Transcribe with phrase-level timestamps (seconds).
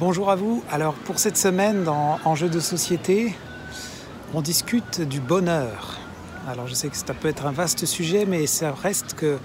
[0.00, 0.62] Bonjour à vous.
[0.70, 3.34] Alors pour cette semaine dans Enjeux de société,
[4.32, 5.98] on discute du bonheur.
[6.46, 9.38] Alors je sais que ça peut être un vaste sujet, mais ça reste que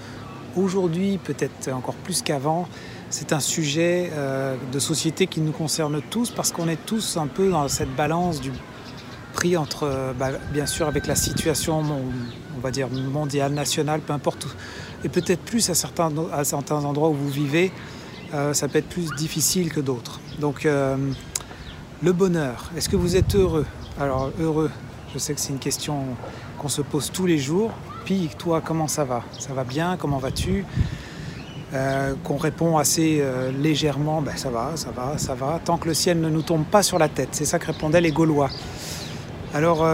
[0.56, 2.68] aujourd'hui, peut-être encore plus qu'avant,
[3.10, 7.26] c'est un sujet euh, de société qui nous concerne tous parce qu'on est tous un
[7.26, 8.52] peu dans cette balance du
[9.34, 11.84] prix entre, euh, bah, bien sûr, avec la situation,
[13.12, 14.46] mondiale, nationale, peu importe,
[15.04, 17.72] et peut-être plus à certains endroits où vous vivez,
[18.34, 20.20] euh, ça peut être plus difficile que d'autres.
[20.40, 20.98] Donc, euh,
[22.02, 23.66] le bonheur, est-ce que vous êtes heureux?
[24.00, 24.72] Alors, heureux,
[25.14, 26.04] je sais que c'est une question
[26.58, 27.72] qu'on se pose tous les jours.
[28.06, 29.24] Puis, toi, comment ça va?
[29.40, 29.98] Ça va bien?
[29.98, 30.66] Comment vas-tu?
[31.74, 33.24] Euh, Qu'on répond assez
[33.60, 36.66] légèrement, ben, ça va, ça va, ça va, tant que le ciel ne nous tombe
[36.66, 37.30] pas sur la tête.
[37.32, 38.50] C'est ça que répondaient les Gaulois.
[39.54, 39.86] Alors,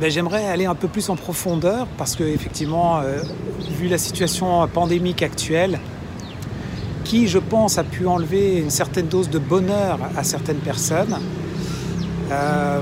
[0.00, 3.02] ben, j'aimerais aller un peu plus en profondeur parce que, effectivement,
[3.70, 5.78] vu la situation pandémique actuelle,
[7.06, 11.16] qui, je pense, a pu enlever une certaine dose de bonheur à certaines personnes.
[12.32, 12.80] Euh,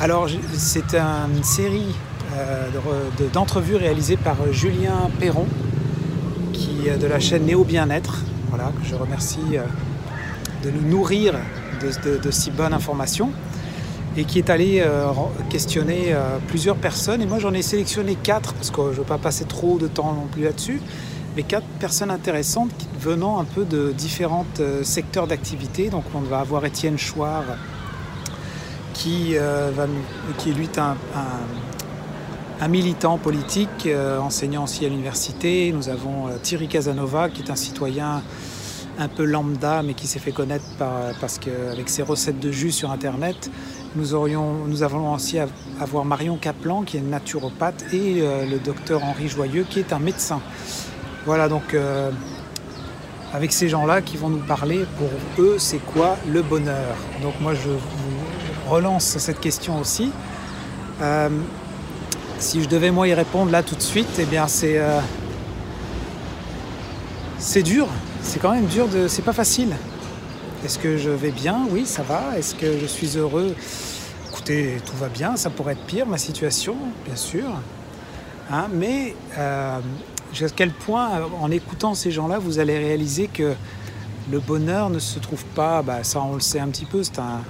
[0.00, 1.94] alors, c'est une série
[2.36, 2.68] euh,
[3.32, 5.46] d'entrevues réalisées par Julien Perron,
[6.52, 9.62] qui, de la chaîne Néo Bien-être, voilà, que je remercie euh,
[10.62, 11.34] de nous nourrir
[11.82, 13.30] de, si bonnes informations,
[14.16, 14.82] et qui est allé
[15.50, 16.16] questionner
[16.48, 17.20] plusieurs personnes.
[17.20, 19.88] Et moi, j'en ai sélectionné quatre, parce que je ne veux pas passer trop de
[19.88, 20.80] temps non plus là-dessus
[21.36, 25.90] mais quatre personnes intéressantes venant un peu de différents euh, secteurs d'activité.
[25.90, 27.44] Donc on va avoir Étienne Chouard,
[28.94, 30.68] qui, euh, est lui
[32.60, 35.72] un, militant politique, euh, enseignant aussi à l'université.
[35.72, 38.22] Nous avons Thierry Casanova, qui est un citoyen
[38.98, 42.72] un peu lambda, mais qui s'est fait connaître par, parce qu'avec ses recettes de jus
[42.72, 43.50] sur Internet,
[43.94, 45.38] nous, aurions, avons aussi
[45.78, 50.40] avoir Marion Kaplan, qui est naturopathe, et le docteur Henri Joyeux, qui est un médecin.
[51.26, 52.12] Voilà, donc euh,
[53.34, 55.10] avec ces gens-là qui vont nous parler, pour
[55.44, 56.94] eux, c'est quoi le bonheur?
[57.20, 60.12] Donc moi, je vous relance cette question aussi.
[61.02, 61.28] Euh,
[62.38, 65.00] si je devais moi y répondre là tout de suite, eh bien c'est euh,
[67.38, 67.88] c'est dur.
[68.22, 69.08] C'est quand même dur de.
[69.08, 69.74] C'est pas facile.
[70.64, 71.66] Est-ce que je vais bien?
[71.70, 72.38] Oui, ça va.
[72.38, 73.52] Est-ce que je suis heureux?
[74.30, 75.36] Écoutez, tout va bien.
[75.36, 77.48] Ça pourrait être pire ma situation, bien sûr.
[78.50, 79.16] Hein, mais
[80.40, 81.08] à quel point,
[81.40, 83.54] en écoutant ces gens-là, vous allez réaliser que
[84.30, 87.18] le bonheur ne se trouve pas, bah, ça on le sait un petit peu, c'est
[87.18, 87.42] un,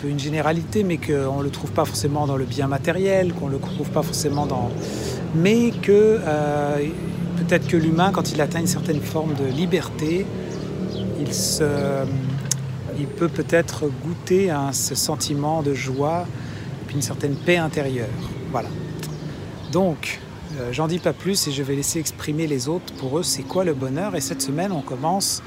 [0.00, 3.46] peu une généralité, mais qu'on ne le trouve pas forcément dans le bien matériel, qu'on
[3.46, 4.70] ne le trouve pas forcément dans...
[5.34, 6.76] Mais que euh,
[7.36, 10.26] peut-être que l'humain, quand il atteint une certaine forme de liberté,
[11.20, 16.26] il, peut peut-être goûter ce sentiment de joie,
[16.86, 18.08] puis une certaine paix intérieure.
[18.50, 18.68] Voilà.
[19.72, 20.20] Donc,
[20.58, 22.92] euh, j'en dis pas plus et je vais laisser exprimer les autres.
[22.94, 24.16] Pour eux, c'est quoi le bonheur?
[24.16, 25.42] Et cette semaine, on commence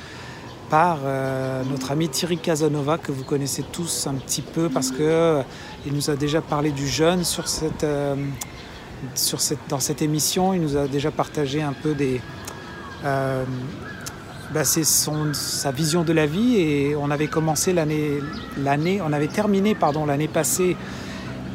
[0.69, 5.01] par euh, notre ami Thierry Casanova que vous connaissez tous un petit peu parce que
[5.01, 5.41] euh,
[5.85, 7.85] il nous a déjà parlé du jeûne sur cette,
[9.16, 10.53] cette, dans cette émission.
[10.53, 12.21] Il nous a déjà partagé un peu des
[13.03, 18.19] bah, sa vision de la vie et on avait commencé l'année,
[18.57, 20.75] l'année on avait terminé l'année passée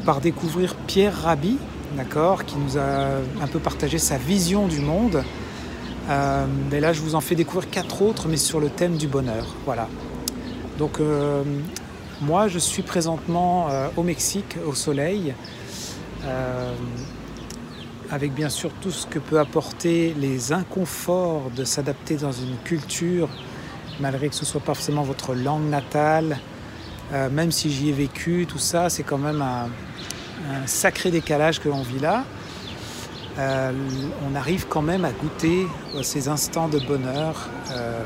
[0.07, 1.59] par découvrir Pierre Rabhi
[1.97, 5.25] d'accord, qui nous a un peu partagé sa vision du monde.
[6.09, 9.09] Euh, mais là, je vous en fais découvrir quatre autres, mais sur le thème du
[9.09, 9.47] bonheur.
[9.65, 9.89] Voilà.
[10.79, 11.43] Donc, euh,
[12.21, 15.35] moi, je suis présentement euh, au Mexique, au soleil,
[18.11, 23.29] avec bien sûr tout ce que peut apporter les inconforts de s'adapter dans une culture,
[24.01, 26.41] malgré que ce soit pas forcément votre langue natale.
[27.13, 29.69] même si j'y ai vécu, tout ça, c'est quand même un,
[30.51, 32.25] un sacré décalage que l'on vit là.
[33.39, 33.73] Euh,
[34.27, 35.67] on arrive quand même à goûter
[36.03, 38.03] ces instants de bonheur euh,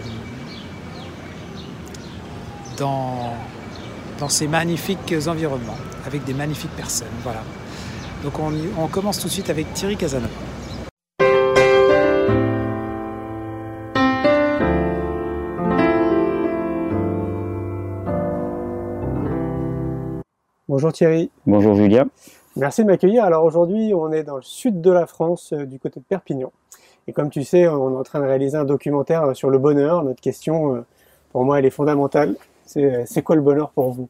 [2.76, 3.34] dans,
[4.18, 7.06] dans ces magnifiques environnements, avec des magnifiques personnes.
[7.22, 7.42] Voilà.
[8.24, 10.28] Donc on, on commence tout de suite avec Thierry Casanova.
[20.80, 21.30] Bonjour Thierry.
[21.46, 22.08] Bonjour Julien.
[22.56, 23.22] Merci de m'accueillir.
[23.22, 26.52] Alors aujourd'hui, on est dans le sud de la France, euh, du côté de Perpignan.
[27.06, 29.58] Et comme tu sais, on est en train de réaliser un documentaire euh, sur le
[29.58, 30.02] bonheur.
[30.04, 30.86] Notre question, euh,
[31.32, 32.34] pour moi, elle est fondamentale.
[32.64, 34.08] C'est quoi le bonheur pour vous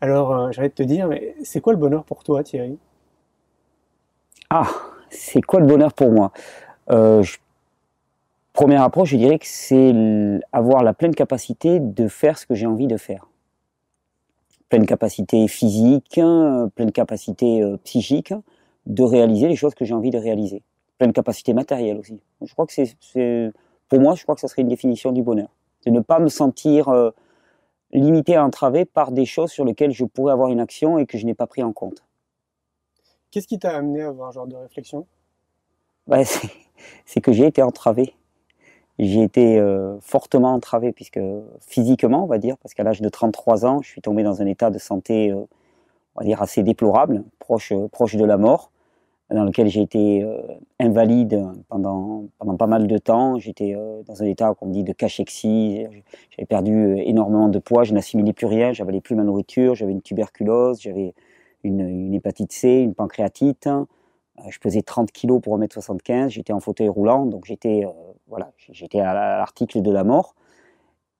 [0.00, 2.80] Alors, j'arrête de te dire, mais c'est quoi le bonheur pour toi, Thierry?
[4.50, 4.66] Ah,
[5.08, 6.32] c'est quoi le bonheur pour moi?
[8.52, 9.94] Première approche, je dirais que c'est
[10.50, 13.28] avoir la pleine capacité de faire ce que j'ai envie de faire
[14.72, 18.32] pleine capacité physique, hein, pleine capacité euh, psychique
[18.86, 20.62] de réaliser les choses que j'ai envie de réaliser.
[20.96, 22.18] Pleine capacité matérielle aussi.
[22.40, 23.52] Je crois que c'est,
[23.90, 25.50] pour moi, je crois que ça serait une définition du bonheur.
[25.84, 27.10] De ne pas me sentir euh,
[27.92, 31.18] limité à entravé par des choses sur lesquelles je pourrais avoir une action et que
[31.18, 32.02] je n'ai pas pris en compte.
[33.30, 35.06] Qu'est-ce qui t'a amené à avoir un genre de réflexion?
[36.06, 36.24] Bah,
[37.04, 38.14] C'est que j'ai été entravé.
[38.98, 41.20] J'ai été euh, fortement entravé, puisque
[41.60, 44.46] physiquement, on va dire, parce qu'à l'âge de 33 ans, je suis tombé dans un
[44.46, 45.36] état de santé, euh,
[46.14, 48.70] on va dire, assez déplorable, proche, proche de la mort,
[49.30, 50.42] dans lequel j'ai été euh,
[50.78, 53.38] invalide pendant, pendant pas mal de temps.
[53.38, 53.74] J'étais
[54.06, 55.86] dans un état, comme dit, de cachexie.
[56.30, 60.02] J'avais perdu énormément de poids, je n'assimilais plus rien, j'avalais plus ma nourriture, j'avais une
[60.02, 61.14] tuberculose, j'avais
[61.64, 63.68] une, une, hépatite C, une pancréatite.
[64.48, 67.84] Je pesais 30 kilos pour 1m75, j'étais en fauteuil roulant, donc j'étais
[68.26, 70.34] voilà, j'étais à l'article de la mort.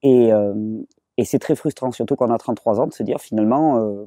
[0.04, 0.82] Euh,
[1.16, 4.06] et, c'est très frustrant, surtout quand on a 33 ans, de se dire finalement, euh,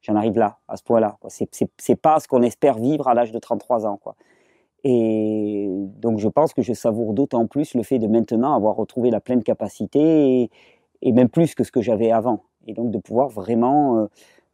[0.00, 1.18] j'en arrive là, à ce point-là.
[1.28, 3.96] C'est pas ce qu'on espère vivre à l'âge de 33 ans.
[3.96, 4.14] Quoi.
[4.84, 9.10] Et donc je pense que je savoure d'autant plus le fait de maintenant avoir retrouvé
[9.10, 10.50] la pleine capacité
[11.02, 12.44] et, même plus que ce que j'avais avant.
[12.66, 14.06] Et donc de pouvoir vraiment euh,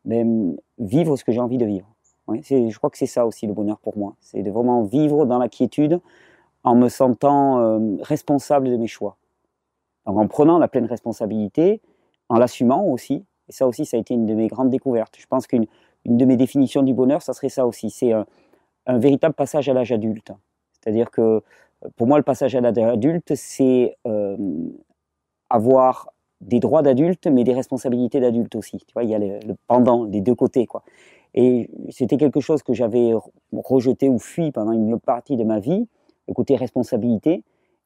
[0.04, 1.93] même vivre ce que j'ai envie de vivre.
[2.28, 4.14] Je crois que c'est ça aussi le bonheur pour moi.
[4.20, 6.00] C'est de vraiment vivre dans la quiétude,
[6.62, 9.16] en me sentant euh, responsable de mes choix.
[10.06, 11.80] en prenant la pleine responsabilité,
[12.28, 13.24] en l'assumant aussi.
[13.48, 15.16] Et ça aussi, ça a été une de mes grandes découvertes.
[15.18, 15.66] Je pense qu'une
[16.06, 17.90] de mes définitions du bonheur, ça serait ça aussi.
[17.90, 18.26] C'est un,
[18.86, 20.30] véritable passage à l'âge adulte.
[20.72, 21.42] C'est-à-dire que
[21.96, 24.36] pour moi, le passage à l'âge adulte, c'est euh,
[25.48, 26.10] avoir
[26.40, 28.78] des droits d'adulte, mais des responsabilités d'adulte aussi.
[28.78, 30.82] Tu vois, il y a le, le pendant, les deux côtés, quoi.
[31.34, 33.12] Et c'était quelque chose que j'avais
[33.52, 35.86] rejeté ou fui pendant une partie de ma vie,
[36.28, 37.42] le côté responsabilité.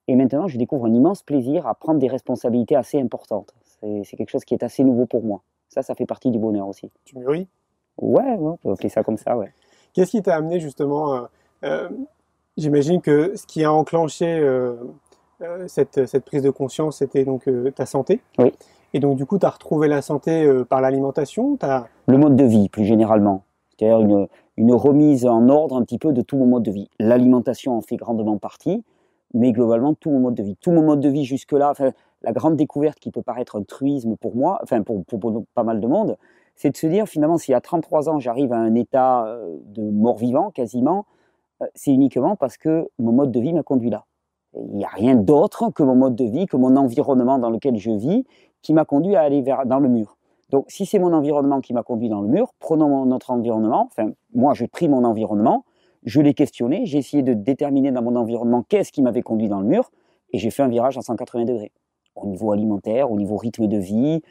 [0.07, 3.55] Et maintenant, je découvre un immense plaisir à prendre des responsabilités assez importantes.
[3.81, 5.43] C'est quelque chose qui est assez nouveau pour moi.
[5.69, 6.91] Ça, ça fait partie du bonheur aussi.
[7.05, 7.47] Tu mûris?
[8.01, 9.53] Ouais, on peut appeler ça comme ça, ouais.
[9.93, 11.23] Qu'est-ce qui t'a amené justement euh,
[11.65, 11.89] euh,
[12.57, 14.77] J'imagine que ce qui a enclenché euh,
[15.67, 18.21] cette, cette, prise de conscience, c'était donc ta santé?
[18.39, 18.53] Oui.
[18.95, 21.59] Et donc, du coup, tu as retrouvé la santé par l'alimentation
[22.07, 23.43] Le mode de vie, plus généralement.
[23.79, 26.91] C'est-à-dire une, remise en ordre un petit peu de tout mon mode de vie.
[26.99, 28.83] L'alimentation en fait grandement partie,
[29.35, 30.57] mais globalement tout mon mode de vie.
[30.57, 31.75] Tout mon mode de vie jusque-là,
[32.23, 35.81] la grande découverte qui peut paraître un truisme pour moi, enfin pour, pour, pas mal
[35.81, 36.17] de monde,
[36.57, 39.83] c'est de se dire finalement si à 33 ans j'arrive à un état euh, de
[39.83, 41.07] mort-vivant quasiment,
[41.63, 44.07] euh, c'est uniquement parce que mon mode de vie m'a conduit là.
[44.57, 47.77] Il n'y a rien d'autre que mon mode de vie, que mon environnement dans lequel
[47.77, 48.25] je vis,
[48.63, 50.17] qui m'a conduit à aller vers, dans le mur.
[50.51, 53.89] Donc, si c'est mon environnement qui m'a conduit dans le mur, prenons notre environnement.
[53.91, 55.65] Enfin, moi, j'ai pris mon environnement,
[56.05, 59.61] je l'ai questionné, j'ai essayé de déterminer dans mon environnement qu'est-ce qui m'avait conduit dans
[59.61, 59.91] le mur,
[60.33, 61.73] et j'ai fait un virage à 180 degrés.
[62.15, 64.23] Au niveau alimentaire, au niveau rythme de vie,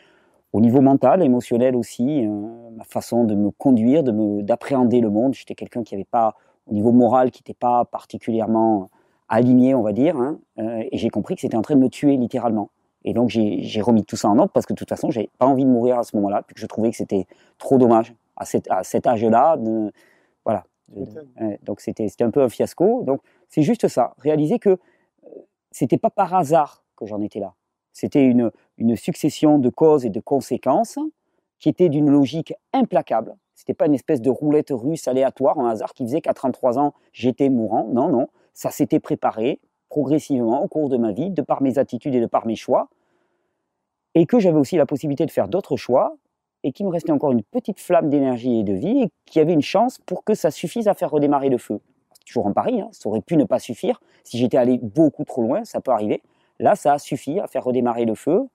[0.54, 2.30] au niveau mental, émotionnel aussi, euh,
[2.76, 5.34] ma façon de me conduire, de d'appréhender le monde.
[5.34, 6.36] J'étais quelqu'un qui n'avait pas,
[6.68, 8.90] au niveau moral, qui n'était pas particulièrement
[9.30, 11.90] aligné, on va dire, hein, euh, et j'ai compris que c'était en train de me
[11.90, 12.70] tuer littéralement.
[13.04, 15.46] Et donc j'ai remis tout ça en ordre parce que de toute façon, j'avais pas
[15.46, 17.26] envie de mourir à ce moment-là, puisque je trouvais que c'était
[17.58, 19.58] trop dommage à, à cet âge-là.
[20.46, 20.66] Voilà.
[21.64, 23.04] donc c'était un peu un fiasco.
[23.04, 24.78] Donc c'est juste ça, réaliser que euh,
[25.72, 27.54] c'était pas par hasard que j'en étais là.
[27.94, 31.00] C'était une, une succession de causes et de conséquences
[31.60, 33.36] qui étaient d'une logique implacable.
[33.56, 36.94] C'était pas une espèce de roulette russe aléatoire, un hasard qui faisait qu'à 33 ans,
[37.12, 37.88] j'étais mourant.
[37.92, 39.60] Non, non, ça s'était préparé
[39.98, 42.88] progressivement au cours de ma vie, de par mes attitudes et de par mes choix,
[44.14, 46.16] et que j'avais aussi la possibilité de faire d'autres choix,
[46.64, 49.54] et qu'il me restait encore une petite flamme d'énergie et de vie, et qui avait
[49.54, 51.80] une chance pour que ça suffise à faire redémarrer le feu.
[52.28, 54.00] Toujours en pari, hein, ça aurait pu ne pas suffire.
[54.24, 56.22] Si j'étais allé beaucoup trop loin, ça peut arriver.
[56.60, 58.48] Là, ça a suffi à faire redémarrer le feu,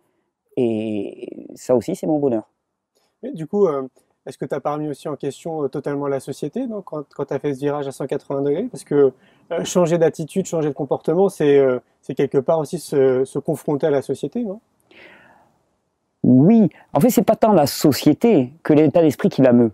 [0.56, 2.49] et ça aussi, c'est mon bonheur.
[3.34, 3.88] Du coup, euh,
[4.26, 7.25] est-ce que tu as pas remis aussi en question euh, totalement la société quand, quand
[7.25, 8.68] tu as fait ce virage à 180 degrés?
[8.70, 9.12] Parce que
[9.64, 11.78] changer d'attitude, changer de comportement, c'est euh,
[12.16, 14.61] quelque part aussi se, confronter à la société, non?
[16.23, 19.73] Oui, en fait, c'est pas tant la société que l'état d'esprit qui la meut.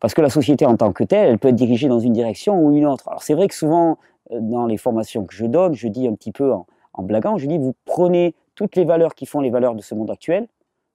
[0.00, 2.58] Parce que la société en tant que telle, elle peut être dirigée dans une direction
[2.58, 3.08] ou une autre.
[3.08, 3.98] Alors c'est vrai que souvent,
[4.30, 7.46] dans les formations que je donne, je dis un petit peu en, en blaguant, je
[7.46, 10.48] dis, vous prenez toutes les valeurs qui font les valeurs de ce monde actuel,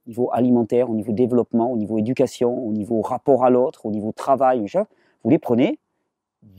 [0.06, 3.92] au niveau alimentaire, au niveau développement, au niveau éducation, au niveau rapport à l'autre, au
[3.92, 4.66] niveau travail,
[5.24, 5.80] vous les prenez,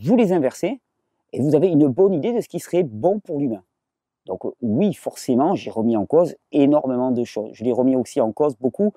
[0.03, 0.81] vous les inversez,
[1.33, 3.63] et vous avez une bonne idée de ce qui serait bon pour l'humain.
[4.27, 7.51] Donc oui, forcément, j'ai remis en cause énormément de choses.
[7.55, 8.93] Je l'ai remis aussi en cause beaucoup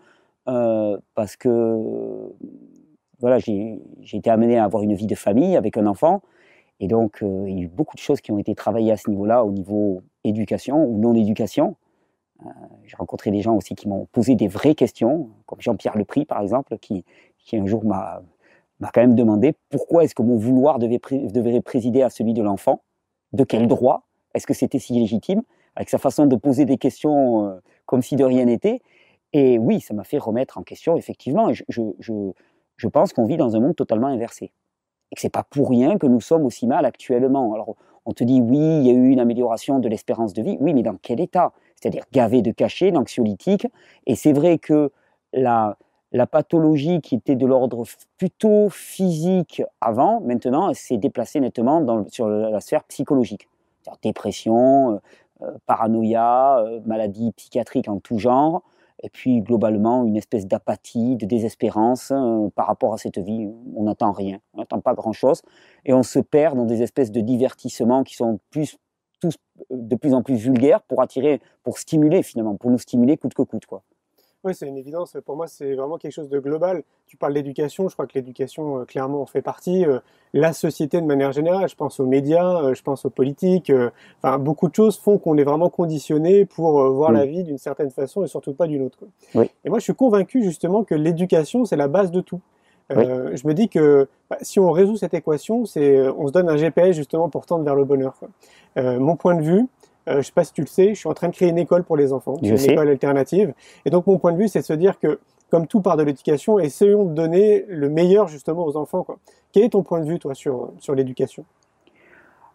[0.47, 2.33] euh, parce que
[3.19, 3.79] voilà, j'ai
[4.11, 6.21] été amené à avoir une vie de famille avec un enfant.
[6.79, 8.97] Et donc, euh, il y a eu beaucoup de choses qui ont été travaillées à
[8.97, 11.75] ce niveau-là, au niveau éducation ou non-éducation.
[12.43, 12.49] Euh,
[12.85, 16.41] j'ai rencontré des gens aussi qui m'ont posé des vraies questions, comme Jean-Pierre Lepris par
[16.41, 17.05] exemple, qui,
[17.37, 18.21] qui un jour m'a
[18.91, 22.81] quand même demandé pourquoi est-ce que mon vouloir devait, devait présider à celui de l'enfant,
[23.33, 25.43] de quel droit, Est-ce que c'était si légitime
[25.75, 28.81] Avec sa façon de poser des questions euh, comme si de rien n'était.
[29.33, 31.53] Et oui, ça m'a fait remettre en question, effectivement.
[31.53, 32.13] Je, je, je,
[32.77, 34.51] je pense qu'on vit dans un monde totalement inversé.
[35.11, 37.53] Et que c'est pas pour rien que nous sommes aussi mal actuellement.
[37.53, 40.57] Alors, on te dit, oui, il y a eu une amélioration de l'espérance de vie.
[40.59, 41.53] Oui, mais dans quel état?
[41.75, 43.67] C'est-à-dire gavé de cachets, d'anxiolytiques.
[44.07, 44.91] Et c'est vrai que
[45.33, 45.77] la,
[46.11, 47.85] la pathologie qui était de l'ordre
[48.17, 53.47] plutôt physique avant, maintenant, s'est déplacée nettement sur la sphère psychologique.
[54.03, 54.97] Dépression, euh,
[55.41, 58.61] euh, paranoïa, euh, maladie psychiatrique en tout genre,
[59.01, 62.13] et puis globalement une espèce d'apathie, de désespérance
[62.55, 63.49] par rapport à cette vie.
[63.75, 65.41] On n'attend rien, on n'attend pas grand-chose,
[65.85, 68.77] et on se perd dans des espèces de divertissements qui sont tous
[69.69, 73.43] de plus en plus vulgaires pour attirer, pour stimuler finalement, pour nous stimuler coûte que
[73.43, 73.65] coûte.
[73.65, 73.83] Quoi.
[74.43, 75.15] Oui, c'est une évidence.
[75.23, 76.81] Pour moi, c'est vraiment quelque chose de global.
[77.05, 79.85] Tu parles d'éducation, je crois que l'éducation, euh, clairement, en fait partie.
[79.85, 79.99] Euh,
[80.33, 83.71] la société, de manière générale, je pense aux médias, euh, je pense aux politiques.
[84.23, 87.91] Enfin, beaucoup de choses font qu'on est vraiment conditionné pour voir la vie d'une certaine
[87.91, 88.97] façon et surtout pas d'une autre.
[89.35, 92.41] Et moi, je suis convaincu, justement, que l'éducation, c'est la base de tout.
[92.89, 96.57] je me dis que bah, si on résout cette équation, c'est on se donne un
[96.57, 98.15] GPS justement pour tendre vers le bonheur.
[98.75, 99.67] mon point de vue,
[100.07, 101.49] euh, je ne sais pas si tu le sais, je suis en train de créer
[101.49, 103.53] une école pour les enfants, une école alternative.
[103.85, 106.03] Et donc mon point de vue, c'est de se dire que, comme tout part de
[106.03, 109.03] l'éducation, essayons de donner le meilleur justement aux enfants.
[109.03, 109.17] Quoi.
[109.51, 111.45] Quel est ton point de vue, toi, sur, sur l'éducation?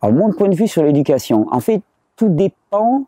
[0.03, 1.81] Alors mon point de vue sur l'éducation, en fait,
[2.17, 3.05] tout dépend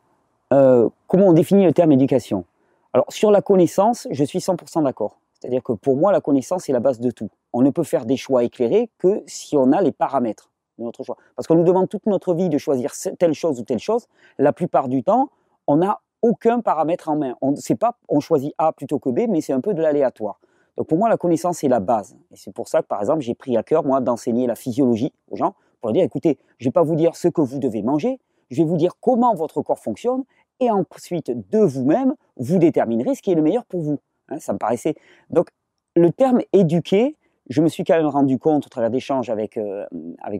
[0.52, 2.44] euh, comment on définit le terme éducation.
[2.92, 5.18] Alors sur la connaissance, je suis 100% d'accord.
[5.38, 7.30] C'est-à-dire que pour moi, la connaissance est la base de tout.
[7.52, 11.16] On ne peut faire des choix éclairés que si on a les paramètres notre choix.
[11.36, 14.06] Parce qu'on nous demande toute notre vie de choisir telle chose ou telle chose.
[14.38, 15.30] La plupart du temps,
[15.66, 17.36] on n'a aucun paramètre en main.
[17.40, 20.40] On sait pas, on choisit A plutôt que B, mais c'est un peu de l'aléatoire.
[20.76, 22.16] Donc pour moi, la connaissance est la base.
[22.30, 25.12] Et c'est pour ça que, par exemple, j'ai pris à cœur, moi, d'enseigner la physiologie
[25.30, 27.58] aux gens, pour leur dire, écoutez, je ne vais pas vous dire ce que vous
[27.58, 28.20] devez manger,
[28.50, 30.24] je vais vous dire comment votre corps fonctionne,
[30.60, 33.98] et ensuite, de vous-même, vous déterminerez ce qui est le meilleur pour vous.
[34.28, 34.94] Hein, ça me paraissait...
[35.30, 35.48] Donc,
[35.94, 37.16] le terme éduquer,
[37.48, 39.86] je me suis quand même rendu compte au travers d'échanges avec, euh,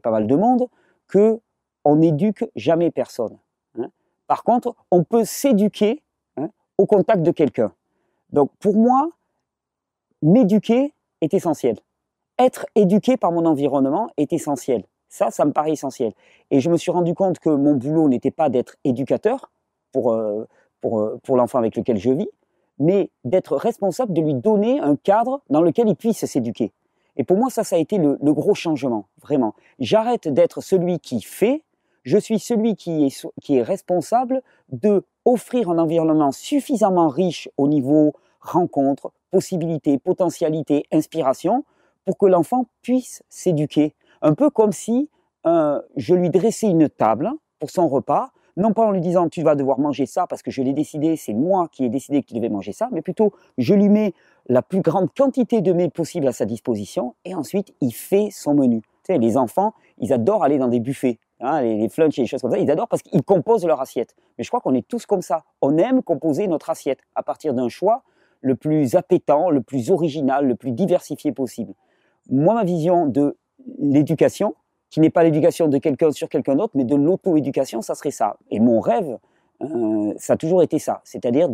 [0.03, 0.69] pas mal de monde
[1.07, 1.41] que
[1.85, 3.39] on n'éduque jamais personne.
[3.79, 3.89] Hein.
[4.27, 6.03] Par contre, on peut s'éduquer
[6.37, 7.73] hein, au contact de quelqu'un.
[8.31, 9.09] Donc pour moi,
[10.23, 11.79] m'éduquer est essentiel.
[12.39, 14.85] Être éduqué par mon environnement est essentiel.
[15.09, 16.13] Ça, ça me paraît essentiel.
[16.51, 19.51] Et je me suis rendu compte que mon boulot n'était pas d'être éducateur
[19.93, 20.47] pour, euh,
[20.85, 22.29] euh, pour l'enfant avec lequel je vis,
[22.79, 26.73] mais d'être responsable de lui donner un cadre dans lequel il puisse s'éduquer.
[27.19, 29.55] Et pour moi, ça, ça a été le, gros changement, vraiment.
[29.81, 31.65] J'arrête d'être celui qui fait,
[32.05, 37.69] je suis celui qui est, qui est responsable de offrir un environnement suffisamment riche au
[37.69, 41.65] niveau rencontre, possibilités, potentialités, inspiration,
[42.05, 43.95] pour que l'enfant puisse s'éduquer.
[44.23, 45.11] Un peu comme si
[45.45, 49.43] euh, je lui dressais une table pour son repas, non pas en lui disant tu
[49.43, 52.29] vas devoir manger ça parce que je l'ai décidé, c'est moi qui ai décidé que
[52.29, 54.13] tu devais manger ça, mais plutôt je lui mets
[54.49, 58.55] la plus grande quantité de mets possible à sa disposition et ensuite il fait son
[58.55, 58.83] menu.
[59.05, 62.27] Tu sais, les enfants, ils adorent aller dans des buffets, hein, les, les et les
[62.27, 64.17] choses comme ça, ils adorent parce qu'ils composent leur assiette.
[64.37, 65.45] Mais je crois qu'on est tous comme ça.
[65.63, 68.03] On aime composer notre assiette à partir d'un choix
[68.41, 71.75] le plus appétant, le plus original, le plus diversifié possible.
[72.31, 73.37] Moi, ma vision de
[73.79, 74.55] l'éducation,
[74.91, 78.37] qui n'est pas l'éducation de quelqu'un sur quelqu'un d'autre, mais de l'auto-éducation, ça serait ça.
[78.51, 79.19] Et mon rêve,
[79.63, 81.49] euh, ça a toujours été ça, c'est-à-dire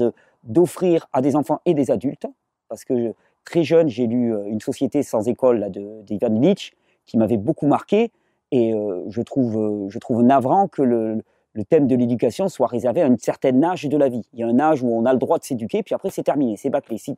[0.44, 2.26] d'offrir à des enfants et des adultes,
[2.68, 3.14] parce que
[3.44, 6.74] très jeune, j'ai lu euh, Une société sans école là, de d'Ivan Illich,
[7.06, 8.12] qui m'avait beaucoup marqué,
[8.50, 11.22] et euh, je, trouve, je trouve navrant que le,
[11.54, 14.26] le thème de l'éducation soit réservé à une certaine âge de la vie.
[14.32, 16.24] Il y a un âge où on a le droit de s'éduquer, puis après c'est
[16.24, 16.98] terminé, c'est bâclé.
[16.98, 17.16] Si,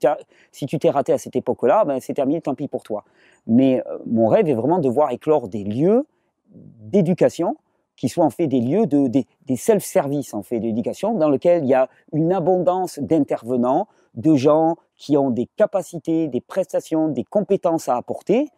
[0.53, 3.05] si tu t'es raté à cette époque-là, ben, c'est terminé, tant pis pour toi.
[3.47, 6.07] Mais euh, mon rêve est vraiment de voir éclore des lieux
[6.51, 7.57] d'éducation
[7.97, 11.69] qui soient en fait des lieux de des, self-service en fait d'éducation dans lesquels il
[11.69, 17.89] y a une abondance d'intervenants, de gens qui ont des capacités, des prestations, des compétences
[17.89, 18.49] à apporter,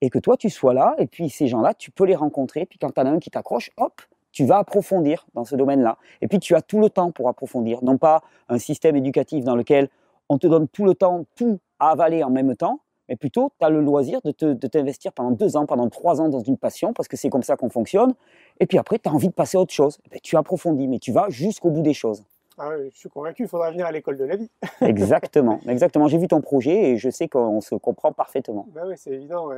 [0.00, 2.78] et que toi tu sois là, et puis ces gens-là, tu peux les rencontrer, puis
[2.78, 4.00] quand tu en as un qui t'accroche, hop,
[4.36, 5.96] tu vas approfondir dans ce domaine-là.
[6.20, 9.56] Et puis tu as tout le temps pour approfondir, non pas un système éducatif dans
[9.56, 9.88] lequel
[10.28, 13.64] on te donne tout le temps, tout à avaler en même temps, mais plutôt tu
[13.64, 17.08] as le loisir de, t'investir pendant deux ans, pendant trois ans dans une passion, parce
[17.08, 18.12] que c'est comme ça qu'on fonctionne,
[18.60, 19.96] et puis après tu as envie de passer à autre chose.
[20.04, 22.22] Eh ben, tu approfondis, mais tu vas jusqu'au bout des choses.
[22.58, 24.50] Ah je suis convaincu, il faudra venir à l'école de la vie.
[24.82, 26.08] exactement, exactement.
[26.08, 28.66] J'ai vu ton projet et je sais qu'on se comprend parfaitement.
[28.74, 29.50] Bah oui, c'est évident.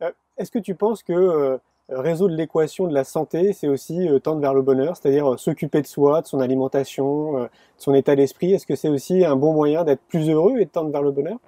[0.00, 1.58] Euh, est-ce que tu penses que euh,
[1.94, 5.82] résoudre l'équation de la santé, c'est aussi euh, tendre vers le bonheur, c'est-à-dire euh, s'occuper
[5.82, 8.52] de soi, de son alimentation, euh, de son état d'esprit.
[8.52, 11.10] Est-ce que c'est aussi un bon moyen d'être plus heureux et de tendre vers le
[11.10, 11.38] bonheur?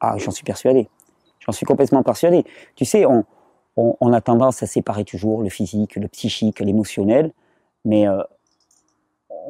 [0.00, 0.88] Ah, j'en suis persuadé.
[1.46, 2.44] J'en suis complètement persuadé.
[2.76, 7.32] Tu sais, on, a tendance à séparer toujours le physique, le psychique, l'émotionnel.
[7.84, 8.22] Mais euh,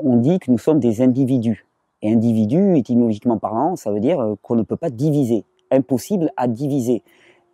[0.02, 1.66] on dit que nous sommes des individus.
[2.02, 5.44] Et individu, étymologiquement parlant, ça veut dire euh, qu'on ne peut pas diviser.
[5.70, 7.02] Impossible à diviser.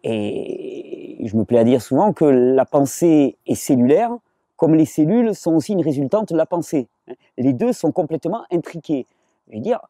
[0.05, 4.17] Et je me plais à dire souvent que la pensée est cellulaire,
[4.57, 6.89] comme les cellules sont aussi une résultante de la pensée.
[7.37, 9.07] Les deux sont complètement intriqués.
[9.49, 9.81] Je veux dire,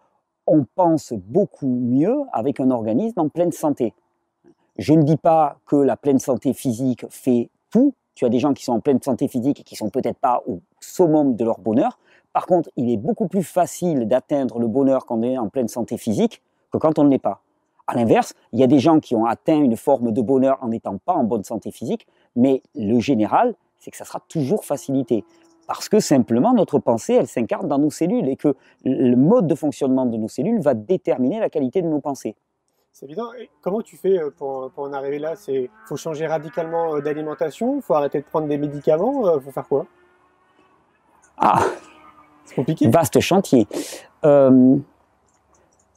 [0.46, 3.92] on pense beaucoup mieux avec un organisme en pleine santé.
[4.78, 7.94] Je ne dis pas que la pleine santé physique fait tout.
[8.14, 10.42] Tu as des gens qui sont en pleine santé physique et qui sont peut-être pas
[10.46, 11.98] au summum de leur bonheur.
[12.32, 15.68] Par contre, il est beaucoup plus facile d'atteindre le bonheur quand on est en pleine
[15.68, 17.42] santé physique que quand on ne l'est pas.
[17.88, 20.68] À l'inverse, il y a des gens qui ont atteint une forme de bonheur en
[20.68, 25.24] n'étant pas en bonne santé physique, mais le général, c'est que ça sera toujours facilité.
[25.66, 28.54] Parce que simplement, notre pensée, elle s'incarne dans nos cellules et que
[28.84, 32.36] le mode de fonctionnement de nos cellules va déterminer la qualité de nos pensées.
[32.92, 33.30] C'est évident.
[33.62, 35.34] comment tu fais euh, pour, en arriver là?
[35.48, 37.76] Il faut changer radicalement euh, d'alimentation?
[37.76, 39.22] Il faut arrêter de prendre des médicaments?
[39.22, 39.86] Il euh, faut faire quoi?
[41.38, 41.64] Ah
[42.44, 42.88] C'est compliqué.
[42.88, 43.66] Vaste chantier.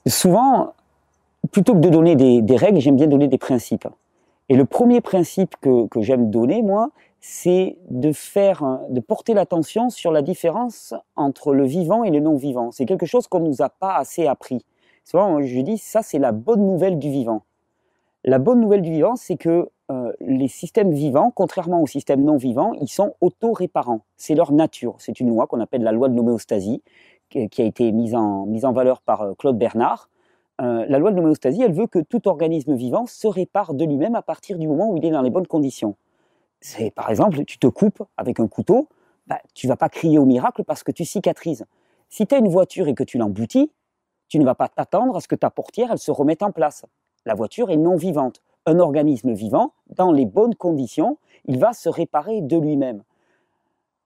[0.05, 0.73] souvent,
[1.51, 3.87] plutôt que de donner des, règles, j'aime bien donner des principes.
[4.49, 6.89] Et le premier principe que, j'aime donner, moi,
[7.19, 12.71] c'est de faire, de porter l'attention sur la différence entre le vivant et le non-vivant.
[12.71, 14.65] C'est quelque chose qu'on ne nous a pas assez appris.
[15.03, 17.43] Souvent, je dis, ça, c'est la bonne nouvelle du vivant.
[18.23, 22.37] La bonne nouvelle du vivant, c'est que euh, les systèmes vivants, contrairement aux systèmes non
[22.37, 24.01] vivants, ils sont auto-réparants.
[24.15, 24.95] C'est leur nature.
[24.99, 26.83] C'est une loi qu'on appelle la loi de l'homéostasie,
[27.29, 30.09] qui a été mise en, mise en valeur par euh, Claude Bernard.
[30.59, 34.15] Euh, la loi de l'homéostasie, elle veut que tout organisme vivant se répare de lui-même
[34.15, 35.95] à partir du moment où il est dans les bonnes conditions.
[36.95, 38.87] Par exemple, tu te coupes avec un couteau,
[39.25, 41.65] bah, tu vas pas crier au miracle parce que tu cicatrises.
[42.09, 43.71] Si tu as une voiture et que tu l'emboutis,
[44.27, 46.85] tu ne vas pas t'attendre à ce que ta portière elle se remette en place.
[47.25, 48.41] La voiture est non vivante.
[48.67, 53.01] Un organisme vivant, dans les bonnes conditions, il va se réparer de lui-même.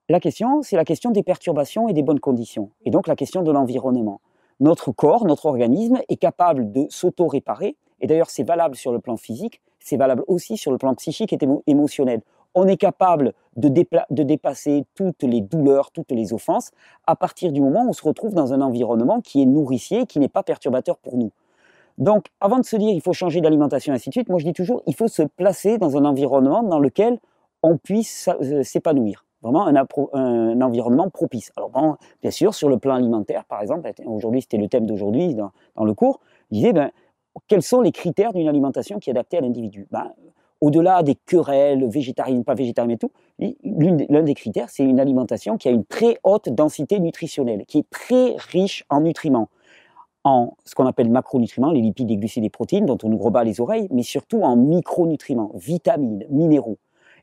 [0.08, 3.42] La question, c'est la question des perturbations et des bonnes conditions, et donc la question
[3.42, 4.22] de l'environnement
[4.60, 7.76] notre corps, notre organisme est capable de s'auto-réparer.
[8.02, 11.34] Et d'ailleurs, c'est valable sur le plan physique, c'est valable aussi sur le plan psychique
[11.34, 12.22] et émotionnel.
[12.54, 13.70] On est capable de,
[14.24, 16.72] dépasser toutes les douleurs, toutes les offenses,
[17.06, 20.20] à partir du moment où on se retrouve dans un environnement qui est nourricier, qui
[20.20, 21.32] n'est pas perturbateur pour nous.
[21.98, 24.54] Donc, avant de se dire il faut changer d'alimentation ainsi de suite, moi je dis
[24.54, 27.20] toujours il faut se placer dans un environnement dans lequel
[27.64, 31.52] on puisse euh, s'épanouir vraiment un, environnement propice.
[31.56, 31.72] Alors
[32.22, 35.52] bien sûr, sur le plan alimentaire, par exemple, aujourd'hui c'était le thème d'aujourd'hui dans,
[35.86, 36.20] le cours,
[36.52, 36.92] je ben,
[37.48, 39.88] quels sont les critères d'une alimentation qui est adaptée à l'individu?
[39.92, 40.12] Ben,
[40.62, 45.68] Au-delà des querelles végétariennes, pas végétariennes et tout, l'un des critères, c'est une alimentation qui
[45.68, 49.50] a une très haute densité nutritionnelle, qui est très riche en nutriments
[50.26, 53.18] en ce qu'on appelle macronutriments, les lipides, les glucides et les protéines, dont on nous
[53.18, 56.80] rebat les oreilles, mais surtout en micronutriments, vitamines, minéraux.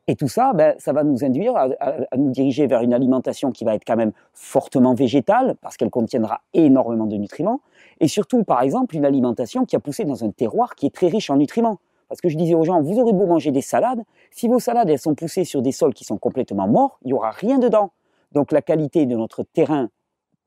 [0.08, 1.68] Et tout ça, ben, ça va nous induire à,
[2.16, 6.40] nous diriger vers une alimentation qui va être quand même fortement végétale, parce qu'elle contiendra
[6.54, 7.60] énormément de nutriments,
[8.00, 11.06] et surtout, par exemple, une alimentation qui a poussé dans un terroir qui est très
[11.06, 11.78] riche en nutriments.
[12.08, 14.90] Parce que je disais aux gens, vous aurez beau manger des salades, si vos salades
[14.90, 17.92] elles sont poussées sur des sols qui sont complètement morts, il n'y aura rien dedans.
[18.32, 19.88] Donc la qualité de notre terrain,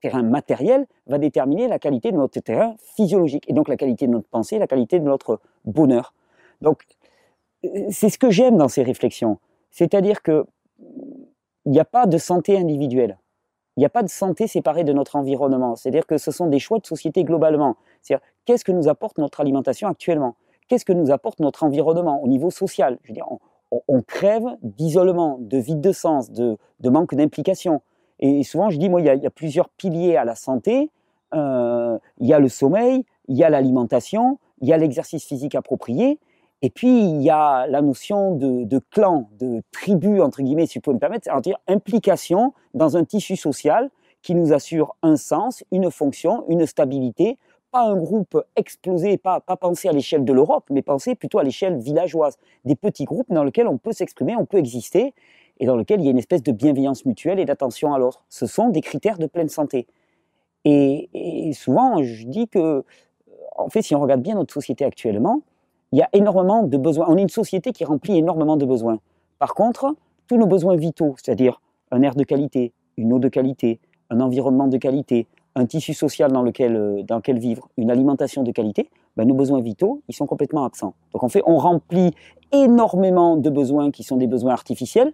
[0.02, 4.12] terrain matériel, va déterminer la qualité de notre terrain physiologique, et donc la qualité de
[4.12, 6.13] notre pensée, la qualité de notre bonheur.
[6.62, 6.84] Donc
[7.91, 9.39] c'est ce que j'aime dans ces réflexions.
[9.71, 10.45] C'est-à-dire que
[11.65, 13.17] il n'y a pas de santé individuelle.
[13.75, 15.75] Il n'y a pas de santé séparée de notre environnement.
[15.75, 17.75] C'est-à-dire que ce sont des choix de société globalement.
[18.01, 20.36] C'est-à-dire, qu'est-ce que nous apporte notre alimentation actuellement?
[20.67, 22.97] Qu'est-ce que nous apporte notre environnement au niveau social?
[23.04, 23.28] Je veux dire,
[23.88, 27.82] on, crève d'isolement, de vide de sens, de, manque d'implication.
[28.19, 30.89] Et souvent, je dis, moi, il y, a, plusieurs piliers à la santé.
[31.34, 35.56] Euh, il y a le sommeil, il y a l'alimentation, il y a l'exercice physique
[35.56, 36.17] approprié,
[36.62, 40.82] et puis, il y a la notion de, clan, de tribu, entre guillemets, si vous
[40.82, 43.89] pouvez me permettre, c'est-à-dire implication dans un tissu social
[44.22, 47.38] qui nous assure un sens, une fonction, une stabilité,
[47.72, 51.44] pas un groupe explosé, pas, pas penser à l'échelle de l'Europe, mais penser plutôt à
[51.44, 55.13] l'échelle villageoise, des petits groupes dans lesquels on peut s'exprimer, on peut exister,
[55.60, 58.24] et dans lesquels il y a une espèce de bienveillance mutuelle et d'attention à l'autre.
[58.30, 59.88] Ce sont des critères de pleine santé.
[60.63, 62.84] Et souvent, je dis que,
[63.56, 65.44] en fait, si on regarde bien notre société actuellement,
[65.91, 67.06] il y a énormément de besoins.
[67.10, 69.00] On est une société qui remplit énormément de besoins.
[69.39, 69.95] Par contre,
[70.28, 74.67] tous nos besoins vitaux, c'est-à-dire un air de qualité, une eau de qualité, un environnement
[74.67, 78.89] de qualité, un tissu social dans lequel, euh, dans lequel vivre, une alimentation de qualité,
[79.15, 80.93] ben, nos besoins vitaux, ils sont complètement absents.
[81.13, 82.12] Donc en fait, on remplit
[82.52, 85.13] énormément de besoins qui sont des besoins artificiels.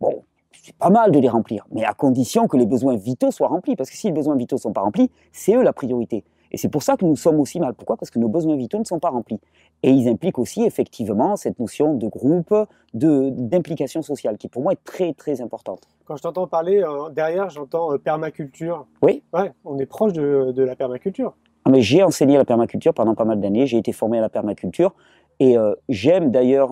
[0.00, 3.48] Bon, c'est pas mal de les remplir, mais à condition que les besoins vitaux soient
[3.48, 3.76] remplis.
[3.76, 6.24] Parce que si les besoins vitaux ne sont pas remplis, c'est eux la priorité.
[6.54, 7.74] Et c'est pour ça que nous sommes aussi mal.
[7.74, 7.96] Pourquoi?
[7.96, 9.40] Parce que nos besoins vitaux ne sont pas remplis.
[9.82, 12.54] Et ils impliquent aussi effectivement cette notion de groupe,
[12.92, 15.80] d'implication sociale, qui pour moi est très très importante.
[16.04, 18.86] Quand je t'entends parler, euh, derrière j'entends euh, permaculture.
[19.02, 19.24] Oui.
[19.32, 21.34] Ouais, on est proche de, de la permaculture.
[21.64, 24.28] Ah, mais j'ai enseigné la permaculture pendant pas mal d'années, j'ai été formé à la
[24.28, 24.94] permaculture,
[25.40, 26.70] et euh, j'aime d'ailleurs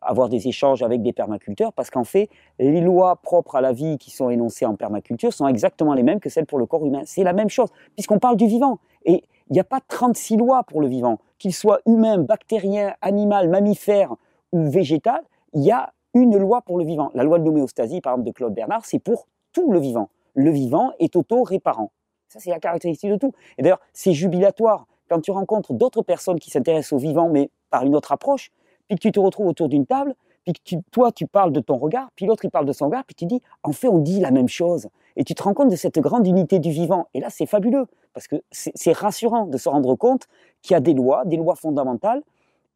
[0.00, 2.28] avoir des échanges avec des permaculteurs parce qu'en fait,
[2.58, 6.20] les lois propres à la vie qui sont énoncées en permaculture sont exactement les mêmes
[6.20, 7.02] que celles pour le corps humain.
[7.04, 8.78] C'est la même chose, puisqu'on parle du vivant.
[9.04, 13.48] Et il n'y a pas 36 lois pour le vivant, qu'il soit humain, bactérien, animal,
[13.48, 14.14] mammifère
[14.52, 15.22] ou végétal,
[15.54, 17.10] il y a une loi pour le vivant.
[17.14, 20.08] La loi de l'homéostasie, par exemple, de Claude Bernard, c'est pour tout le vivant.
[20.34, 21.92] Le vivant est auto-réparant.
[22.28, 23.32] Ça, c'est la caractéristique de tout.
[23.58, 24.86] Et d'ailleurs, c'est jubilatoire.
[25.08, 28.50] Quand tu rencontres d'autres personnes qui s'intéressent au vivant, mais par une autre approche,
[28.88, 31.76] puis que tu te retrouves autour d'une table, puis que toi, tu parles de ton
[31.76, 34.20] regard, puis l'autre, il parle de son regard, puis tu dis, en fait, on dit
[34.20, 34.88] la même chose.
[35.16, 37.08] Et tu te rends compte de cette grande unité du vivant.
[37.14, 40.26] Et là, c'est fabuleux, parce que c'est rassurant de se rendre compte
[40.62, 42.22] qu'il y a des lois, des lois fondamentales,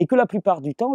[0.00, 0.94] et que la plupart du temps,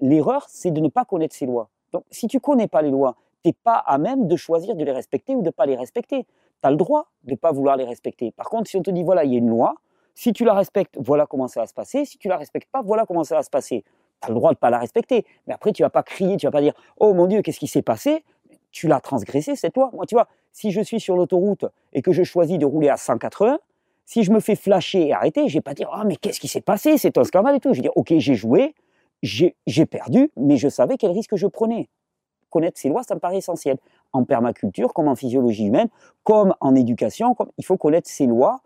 [0.00, 1.68] l'erreur, c'est de ne pas connaître ces lois.
[1.92, 4.84] Donc, si tu connais pas les lois, tu n'es pas à même de choisir de
[4.84, 6.24] les respecter ou de pas les respecter.
[6.24, 8.32] Tu as le droit de ne pas vouloir les respecter.
[8.32, 9.74] Par contre, si on te dit, voilà, il y a une loi,
[10.14, 12.04] si tu la respectes, voilà comment ça va se passer.
[12.04, 13.84] Si tu la respectes pas, voilà comment ça va se passer.
[14.20, 15.24] Tu as le droit de ne pas la respecter.
[15.46, 17.66] Mais après, tu vas pas crier, tu vas pas dire Oh mon Dieu, qu'est-ce qui
[17.66, 18.24] s'est passé?
[18.70, 19.90] Tu l'as transgressé, cette loi.
[19.92, 22.96] Moi, tu vois, si je suis sur l'autoroute et que je choisis de rouler à
[22.96, 23.58] 180,
[24.04, 26.48] si je me fais flasher et arrêter, je vais pas dire Ah, mais qu'est-ce qui
[26.48, 26.98] s'est passé?
[26.98, 27.72] C'est un scandale et tout.
[27.72, 28.74] Je vais dire Ok, j'ai joué,
[29.22, 31.88] j'ai perdu, mais je savais quel risque je prenais.
[32.50, 33.78] Connaître ces lois, ça me paraît essentiel.
[34.12, 35.88] En permaculture, comme en physiologie humaine,
[36.22, 38.60] comme en éducation, il faut connaître ces lois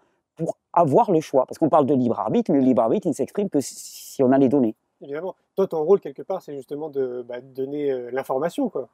[0.77, 1.47] avoir le choix.
[1.47, 4.23] Parce qu'on parle de libre arbitre, mais le libre arbitre, il ne s'exprime que si
[4.23, 4.77] on a les données.
[5.01, 5.35] Évidemment.
[5.57, 8.89] Toi, ton rôle, quelque part, c'est justement de bah, donner euh, l'information, quoi.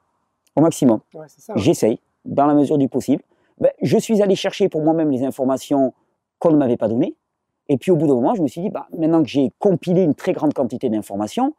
[0.55, 0.99] Au maximum.
[1.13, 3.23] Ouais, ça, J'essaye, dans la mesure du possible.
[3.59, 5.93] Ben, je suis allé chercher pour moi-même les informations
[6.39, 7.15] qu'on ne m'avait pas données.
[7.69, 10.03] Et puis, au bout d'un moment, je me suis dit, bah, maintenant que j'ai compilé
[10.03, 11.53] une très grande quantité d'informations,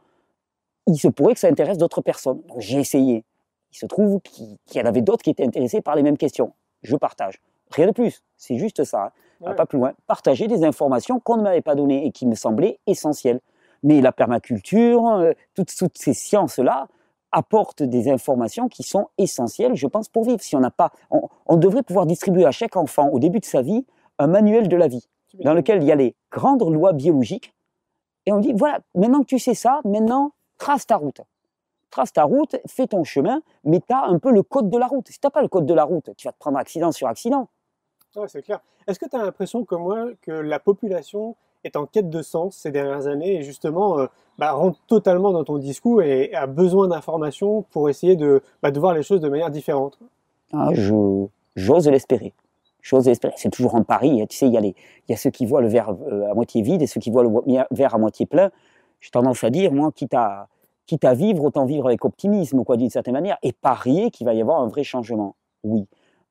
[0.86, 2.40] il se pourrait que ça intéresse d'autres personnes.
[2.48, 3.24] Donc, j'ai essayé.
[3.72, 6.52] Il se trouve qu'il y en avait d'autres qui étaient intéressés par les mêmes questions.
[6.82, 7.40] Je partage.
[7.70, 8.22] Rien de plus.
[8.36, 9.06] C'est juste ça.
[9.06, 12.34] Hein pas plus loin, partager des informations qu'on ne m'avait pas données et qui me
[12.34, 13.40] semblaient essentielles.
[13.82, 16.88] Mais la permaculture, euh, toutes, ces sciences-là
[17.32, 20.40] apportent des informations qui sont essentielles, je pense, pour vivre.
[20.40, 23.60] Si on n'a pas, on, devrait pouvoir distribuer à chaque enfant, au début de sa
[23.60, 23.84] vie,
[24.18, 25.08] un manuel de la vie,
[25.42, 27.52] dans lequel il y a les grandes lois biologiques.
[28.26, 31.20] Et on dit, voilà, maintenant que tu sais ça, maintenant, trace ta route
[31.94, 34.88] trace ta route, fais ton chemin, mais tu as un peu le code de la
[34.88, 35.06] route.
[35.08, 37.06] Si tu n'as pas le code de la route, tu vas te prendre accident sur
[37.06, 37.48] accident.
[38.28, 38.60] C'est clair.
[38.86, 42.56] Est-ce que tu as l'impression, comme moi, que la population est en quête de sens
[42.56, 44.06] ces dernières années et justement euh,
[44.38, 48.94] bah, rentre totalement dans ton discours et a besoin d'informations pour essayer de, bah, voir
[48.94, 49.98] les choses de manière différente?
[50.52, 50.70] Ah,
[51.56, 52.32] J'ose l'espérer.
[52.82, 53.34] J'ose l'espérer.
[53.36, 54.20] C'est toujours un pari.
[54.20, 54.26] Hein.
[54.28, 56.62] Tu sais, il y, a y a ceux qui voient le verre euh, à moitié
[56.62, 57.30] vide et ceux qui voient le
[57.70, 58.50] verre à moitié plein.
[59.00, 60.48] J'ai tendance à dire, moi, quitte à,
[60.86, 64.34] quitte à vivre, autant vivre avec optimisme, quoi, d'une certaine manière, et parier qu'il va
[64.34, 65.34] y avoir un vrai changement.
[65.62, 65.86] Oui.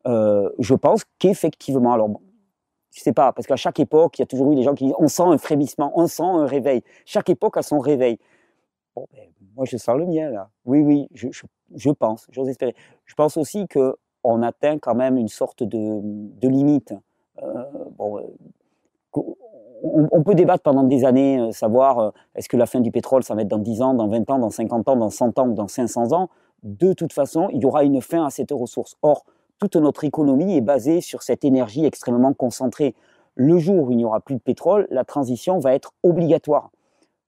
[0.05, 2.09] Euh, je pense qu'effectivement, alors
[2.91, 4.85] je sais pas, parce qu'à chaque époque, il y a toujours eu des gens qui
[4.85, 6.83] disent on sent un frémissement, on sent un réveil.
[7.05, 8.19] Chaque époque a son réveil.
[8.95, 10.49] Bon, ben, moi, je sens le mien là.
[10.65, 12.75] Oui, oui, je, pense, j'ose espérer.
[13.05, 16.93] Je pense aussi que on atteint quand même une sorte de, limite.
[17.41, 17.63] Euh,
[17.99, 18.21] euh,
[19.83, 23.41] on, peut débattre pendant des années, savoir est-ce que la fin du pétrole, ça va
[23.41, 25.67] être dans 10 ans, dans 20 ans, dans 50 ans, dans 100 ans ou dans
[25.67, 26.29] 500 ans.
[26.63, 28.95] De toute façon, il y aura une fin à cette ressource.
[29.01, 29.25] Or,
[29.59, 32.95] toute notre économie est basée sur cette énergie extrêmement concentrée.
[33.35, 36.71] Le jour où il n'y aura plus de pétrole, la transition va être obligatoire.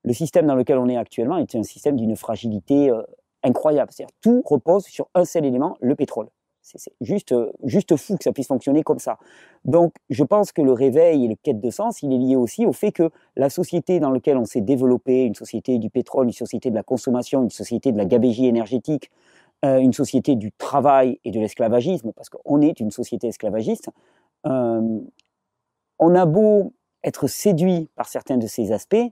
[0.03, 3.01] Le système dans lequel on est actuellement est un système d'une fragilité euh,
[3.43, 3.91] incroyable.
[3.91, 6.27] C'est-à-dire tout repose sur un seul élément, le pétrole.
[6.61, 9.19] C'est juste, euh, juste fou que ça puisse fonctionner comme ça.
[9.65, 12.65] Donc, je pense que le réveil et le quête de sens, il est lié aussi
[12.65, 16.33] au fait que la société dans laquelle on s'est développé, une société du pétrole, une
[16.33, 19.11] société de la consommation, une société de la gabégie énergétique,
[19.63, 23.89] euh, une société du travail et de l'esclavagisme, parce qu'on est une société esclavagiste,
[24.45, 24.99] euh,
[25.99, 29.11] on a beau être séduit par certains de ces aspects,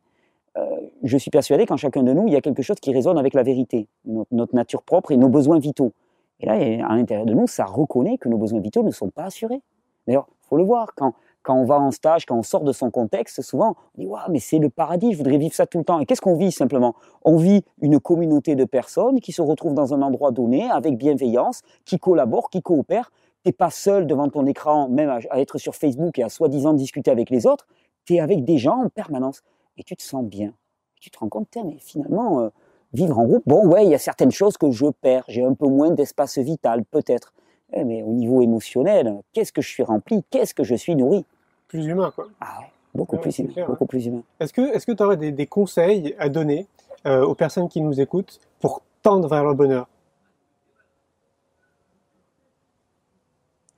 [0.57, 3.17] euh, je suis persuadé qu'en chacun de nous, il y a quelque chose qui résonne
[3.17, 5.93] avec la vérité, notre, nature propre et nos besoins vitaux.
[6.39, 9.23] Et là, à l'intérieur de nous, ça reconnaît que nos besoins vitaux ne sont pas
[9.23, 9.61] assurés.
[10.05, 12.71] D'ailleurs, il faut le voir, quand, quand on va en stage, quand on sort de
[12.71, 15.77] son contexte, souvent, on dit Waouh, mais c'est le paradis, je voudrais vivre ça tout
[15.77, 15.99] le temps.
[15.99, 16.95] Et qu'est-ce qu'on vit simplement?
[17.23, 21.61] On vit une communauté de personnes qui se retrouvent dans un endroit donné, avec bienveillance,
[21.85, 23.11] qui collaborent, qui coopèrent.
[23.43, 26.73] Tu n'es pas seul devant ton écran, même à, être sur Facebook et à soi-disant
[26.73, 27.67] discuter avec les autres.
[28.05, 29.41] Tu es avec des gens en permanence.
[29.77, 30.53] Et tu te sens bien.
[31.01, 32.49] tu te rends compte, mais finalement, euh,
[32.93, 35.25] vivre en groupe, bon, ouais, il y a certaines choses que je perds.
[35.27, 37.33] J'ai un peu moins d'espace vital, peut-être.
[37.73, 40.23] Eh, mais au niveau émotionnel, qu'est-ce que je suis rempli?
[40.29, 41.25] Qu'est-ce que je suis nourri?
[41.73, 42.27] Plus humain, quoi.
[42.39, 43.51] Ah ouais, beaucoup Ouais, plus humain.
[43.53, 44.21] clair, beaucoup plus humain.
[44.39, 46.67] Est-ce que est-ce que tu aurais des, des conseils à donner
[47.07, 49.87] euh, aux personnes qui nous écoutent pour tendre vers le bonheur?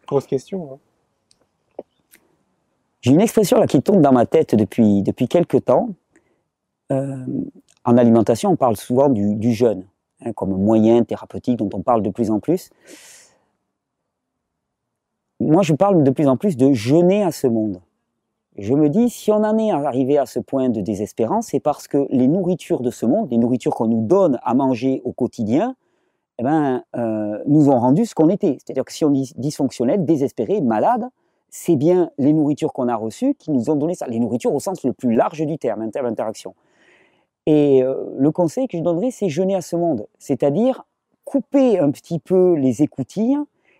[0.07, 0.73] Grosse question.
[0.73, 0.77] hein.
[3.01, 5.89] J'ai une expression là qui tourne dans ma tête depuis, depuis quelques temps.
[6.91, 7.25] Euh,
[7.85, 9.85] en alimentation, on parle souvent du, du jeûne,
[10.21, 12.71] hein, comme moyen thérapeutique dont on parle de plus en plus.
[15.39, 17.81] Moi, je parle de plus en plus de jeûner à ce monde.
[18.57, 21.89] Je me dis, si on en est arrivé à ce point de désespérance, c'est parce
[21.89, 25.75] que les nourritures de ce monde, les nourritures qu'on nous donne à manger au quotidien,
[26.39, 28.57] eh ben, euh, nous ont rendu ce qu'on était.
[28.59, 31.09] C'est-à-dire que si on est dysfonctionnel, désespéré, malade,
[31.49, 34.07] c'est bien les nourritures qu'on a reçues qui nous ont donné ça.
[34.07, 36.55] Les nourritures au sens le plus large du terme, inter interaction.
[37.45, 40.07] Et euh, le conseil que je donnerais, c'est jeûner à ce monde.
[40.17, 40.85] C'est-à-dire
[41.25, 43.37] couper un petit peu les écoutilles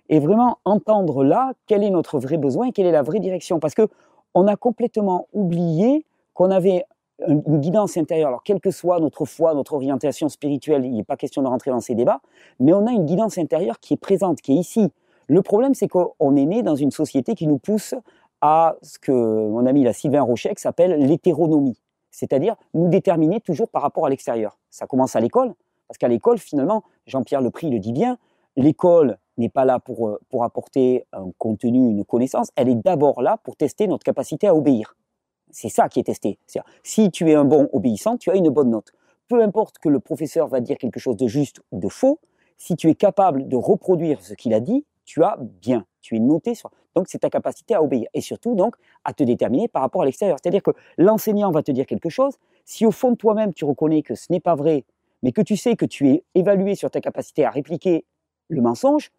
[0.10, 3.60] et vraiment entendre là quel est notre vrai besoin et quelle est la vraie direction.
[3.60, 3.88] Parce que
[4.34, 6.86] on a complètement oublié qu'on avait
[7.28, 8.28] un- une guidance intérieure.
[8.28, 11.72] Alors, quelle que soit notre foi, notre orientation spirituelle, il n'est pas question de rentrer
[11.72, 12.20] dans ces débats,
[12.60, 14.92] mais on a une guidance intérieure qui est présente, qui est ici.
[15.28, 17.96] Le problème, c'est qu'on est né dans une société qui nous pousse
[18.42, 21.80] à ce que mon ami la Sylvain Rochec s'appelle l'hétéronomie,
[22.12, 24.60] c'est-à-dire nous déterminer toujours par rapport à l'extérieur.
[24.70, 25.54] Ça commence à l'école,
[25.88, 28.18] parce qu'à l'école, finalement, Jean-Pierre Lepris le dit bien,
[28.58, 33.22] l'école n'est pas là pour, euh, pour apporter un contenu, une connaissance, elle est d'abord
[33.22, 34.96] là pour tester notre capacité à obéir.
[35.52, 36.38] C'est ça qui est testé.
[36.84, 38.92] Si tu es un bon obéissant, tu as une bonne note.
[39.28, 42.20] Peu importe que le professeur va dire quelque chose de juste ou de faux,
[42.58, 46.20] si tu es capable de reproduire ce qu'il a dit, tu as bien, tu es
[46.20, 46.54] noté.
[46.96, 50.06] Donc c'est ta capacité à obéir et surtout donc à te déterminer par rapport à
[50.06, 50.38] l'extérieur.
[50.42, 54.02] C'est-à-dire que l'enseignant va te dire quelque chose, si au fond de toi-même tu reconnais
[54.02, 54.84] que ce n'est pas vrai,
[55.24, 58.06] mais que tu sais que tu es évalué sur ta capacité à répliquer
[58.48, 59.12] le mensonge,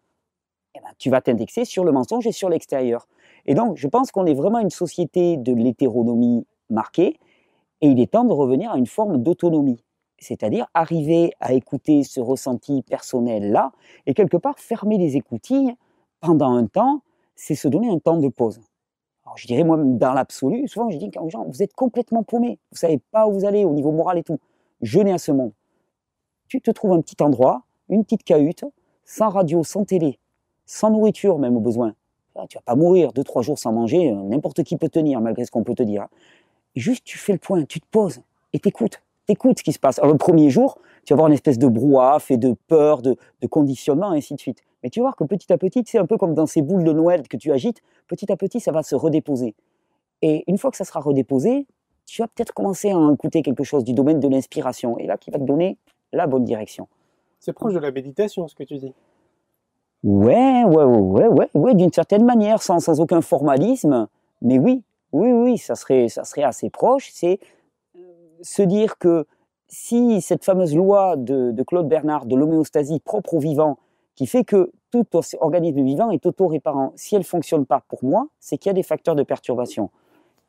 [0.77, 3.07] eh ben, tu vas t'indexer sur le mensonge et sur l'extérieur.
[3.45, 7.19] Et donc je pense qu'on est vraiment une société de l'hétéronomie marquée
[7.81, 9.83] et il est temps de revenir à une forme d'autonomie.
[10.19, 13.71] C'est-à-dire arriver à écouter ce ressenti personnel-là
[14.05, 15.75] et quelque part fermer les écoutilles
[16.19, 17.01] pendant un temps,
[17.35, 18.59] c'est se donner un temps de pause.
[19.25, 22.59] Alors, je dirais moi dans l'absolu, souvent je dis aux gens, vous êtes complètement paumés,
[22.71, 24.39] vous savez pas où vous allez au niveau moral et tout.
[24.81, 25.51] Jeûnez à ce monde.
[26.47, 28.63] Tu te trouves un petit endroit, une petite cahute,
[29.03, 30.17] sans radio, sans télé,
[30.67, 31.95] sans nourriture même au besoin.
[32.35, 35.19] Ah, Tu vas pas mourir deux trois jours sans manger, euh, n'importe qui peut tenir
[35.21, 36.07] malgré ce qu'on peut te dire.
[36.75, 38.21] juste tu fais le point, tu te poses
[38.53, 39.97] et t'écoutes, t'écoutes ce qui se passe.
[39.97, 43.15] Alors, le premier jour, tu vas avoir une espèce de brouhaha fait de peur, de,
[43.41, 44.63] de conditionnement, et ainsi de suite.
[44.83, 46.83] Mais tu vas voir que petit à petit, c'est un peu comme dans ces boules
[46.83, 49.55] de Noël que tu agites, petit à petit, ça va se redéposer.
[50.21, 51.65] Et une fois que ça sera redéposé,
[52.05, 55.31] tu vas peut-être commencer à écouter quelque chose du domaine de l'inspiration, et là, qui
[55.31, 55.77] va te donner
[56.13, 56.87] la bonne direction.
[57.39, 58.93] C'est proche de la méditation, ce que tu dis.
[60.03, 64.07] Ouais, ouais, ouais, ouais, ouais, d'une certaine manière, sans, aucun formalisme,
[64.41, 67.09] mais oui, oui, oui, ça serait, ça serait assez proche.
[67.13, 67.39] C'est
[67.95, 67.99] euh,
[68.41, 69.25] se dire que
[69.67, 73.77] si cette fameuse loi de, de Claude Bernard de l'homéostasie propre au vivant,
[74.15, 75.05] qui fait que tout
[75.41, 78.83] organisme vivant est auto-réparant, si elle fonctionne pas pour moi, c'est qu'il y a des
[78.83, 79.89] facteurs de perturbation.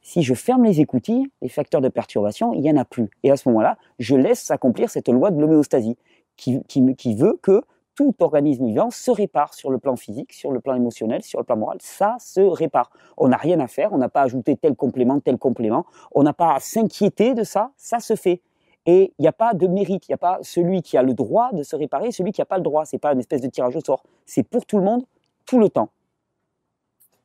[0.03, 3.11] Si je ferme les écoutilles, les facteurs de perturbation, il n'y en a plus.
[3.25, 5.97] Et à ce moment-là, je laisse s'accomplir cette loi de l'homéostasie,
[6.37, 7.63] qui veut que
[7.99, 11.45] tout organisme vivant se répare sur le plan physique, sur le plan émotionnel, sur le
[11.45, 11.79] plan moral.
[11.81, 12.93] Ça se répare.
[13.17, 15.85] On n'a rien à faire, on n'a pas à ajouter tel complément, tel complément.
[16.13, 18.41] On n'a pas à s'inquiéter de ça, ça se fait.
[18.87, 21.13] Et il n'y a pas de mérite, il n'y a pas celui qui a le
[21.13, 22.85] droit de se réparer celui qui n'a pas le droit.
[22.85, 24.05] C'est pas une espèce de tirage au sort.
[24.27, 25.03] C'est pour tout le monde,
[25.45, 25.89] tout le temps.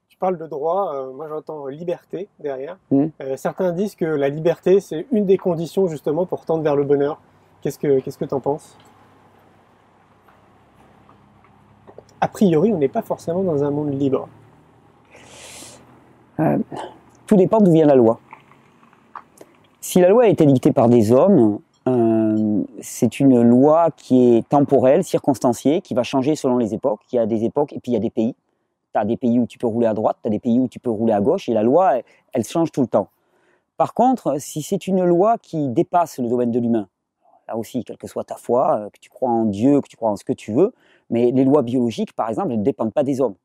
[0.10, 2.80] Tu parles de droit, euh, moi j'entends liberté derrière.
[2.90, 3.06] Mm.
[3.22, 6.84] Euh, certains disent que la liberté, c'est une des conditions justement pour tendre vers le
[6.84, 7.22] bonheur.
[7.62, 8.76] Qu'est-ce que qu'est-ce que tu en penses?
[12.24, 14.30] A priori, on n'est pas forcément dans un monde libre.
[17.28, 18.22] Tout dépend d'où vient la loi.
[19.82, 24.48] Si la loi a été dictée par des hommes, euh, c'est une loi qui est
[24.48, 27.02] temporelle, circonstanciée, qui va changer selon les époques.
[27.12, 28.36] Il y a des époques et puis il y a des pays.
[28.94, 30.70] Tu as des pays où tu peux rouler à droite, tu as des pays où
[30.70, 31.96] tu peux rouler à gauche, et la loi,
[32.32, 33.10] elle change tout le temps.
[33.76, 36.88] Par contre, si c'est une loi qui dépasse le domaine de l'humain,
[37.48, 39.96] là aussi, quelle que soit ta foi, euh, que tu crois en Dieu, que tu
[39.96, 40.74] crois en ce que tu veux,
[41.10, 43.36] mais les lois biologiques, par exemple, ne dépendent pas des hommes.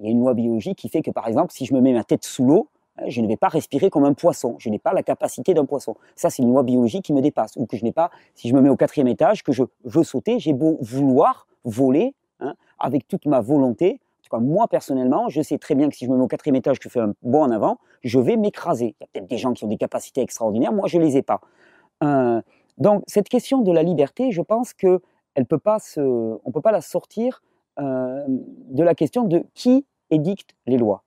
[0.00, 1.92] Il y a une loi biologique qui fait que, par exemple, si je me mets
[1.92, 4.54] ma tête sous l'eau, hein, je ne vais pas respirer comme un poisson.
[4.58, 5.96] Je n'ai pas la capacité d'un poisson.
[6.14, 7.56] Ça, c'est une loi biologique qui me dépasse.
[7.56, 10.04] Ou que je n'ai pas, si je me mets au quatrième étage, que je veux
[10.04, 14.00] sauter, j'ai beau vouloir voler hein, avec toute ma volonté.
[14.32, 16.84] Moi, personnellement, je sais très bien que si je me mets au quatrième étage, que
[16.84, 18.94] je fais un bond en avant, je vais m'écraser.
[19.00, 20.72] Il y a peut-être des gens qui ont des capacités extraordinaires.
[20.72, 21.40] Moi, je ne les ai pas.
[22.04, 22.42] Euh,
[22.78, 25.00] donc, cette question de la liberté, je pense que
[25.44, 27.42] peut pas se, on peut pas la sortir
[27.78, 31.04] euh, de la question de qui édicte les lois.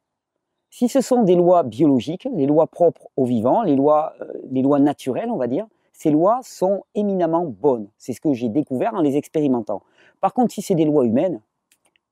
[0.69, 4.61] Si ce sont des lois biologiques, les lois propres au vivant, les lois, euh, les
[4.61, 7.87] lois naturelles, on va dire, ces lois sont éminemment bonnes.
[7.97, 9.81] C'est ce que j'ai découvert en les expérimentant.
[10.21, 11.41] Par contre, si c'est des lois humaines,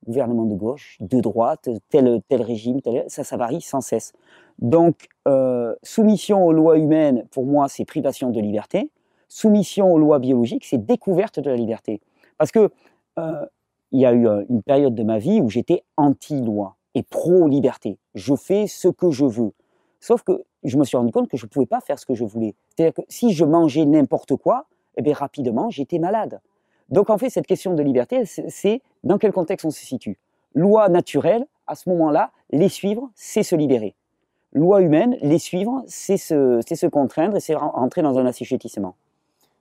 [0.05, 4.13] gouvernement de gauche, de droite, tel, tel régime, ça, ça varie sans cesse.
[4.59, 8.89] Donc, euh, soumission aux lois humaines, pour moi, c'est privation de liberté.
[9.29, 12.01] Soumission aux lois biologiques, c'est découverte de la liberté.
[12.37, 12.69] Parce que
[13.17, 13.45] euh,
[13.91, 17.97] il y a eu euh, une période de ma vie où j'étais anti-loi et pro-liberté.
[18.15, 19.53] Je fais ce que je veux.
[19.99, 22.15] Sauf que je me suis rendu compte que je ne pouvais pas faire ce que
[22.15, 22.55] je voulais.
[22.69, 24.65] C'est-à-dire que si je mangeais n'importe quoi,
[24.97, 26.41] eh bien, rapidement, j'étais malade.
[26.89, 30.17] Donc en fait, cette question de liberté, c'est dans quel contexte on se situe.
[30.55, 33.95] Loi naturelle, à ce moment-là, les suivre, c'est se libérer.
[34.53, 38.95] Loi humaine, les suivre, c'est se, se, contraindre et c'est rentrer dans un assujettissement.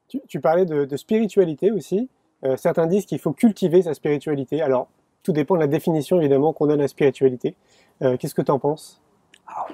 [0.08, 2.08] Tu, parlais de, spiritualité aussi.
[2.44, 4.62] Euh, certains disent qu'il faut cultiver sa spiritualité.
[4.62, 4.88] Alors,
[5.22, 7.56] tout dépend de la définition évidemment qu'on donne à la spiritualité.
[8.02, 9.02] Euh, Qu'est-ce que tu en penses?
[9.46, 9.66] Ah,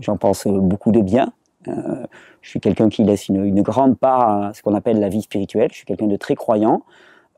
[0.00, 1.32] J'en pense beaucoup de bien.
[1.68, 2.06] Euh,
[2.40, 5.22] je suis quelqu'un qui laisse une, une, grande part à ce qu'on appelle la vie
[5.22, 5.70] spirituelle.
[5.70, 6.82] Je suis quelqu'un de très croyant.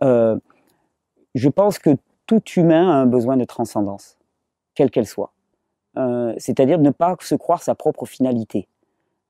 [0.00, 1.90] Je pense que
[2.26, 4.18] tout humain a un besoin de transcendance,
[4.74, 5.32] quelle qu'elle soit.
[6.38, 8.68] C'est-à-dire ne pas se croire sa propre finalité.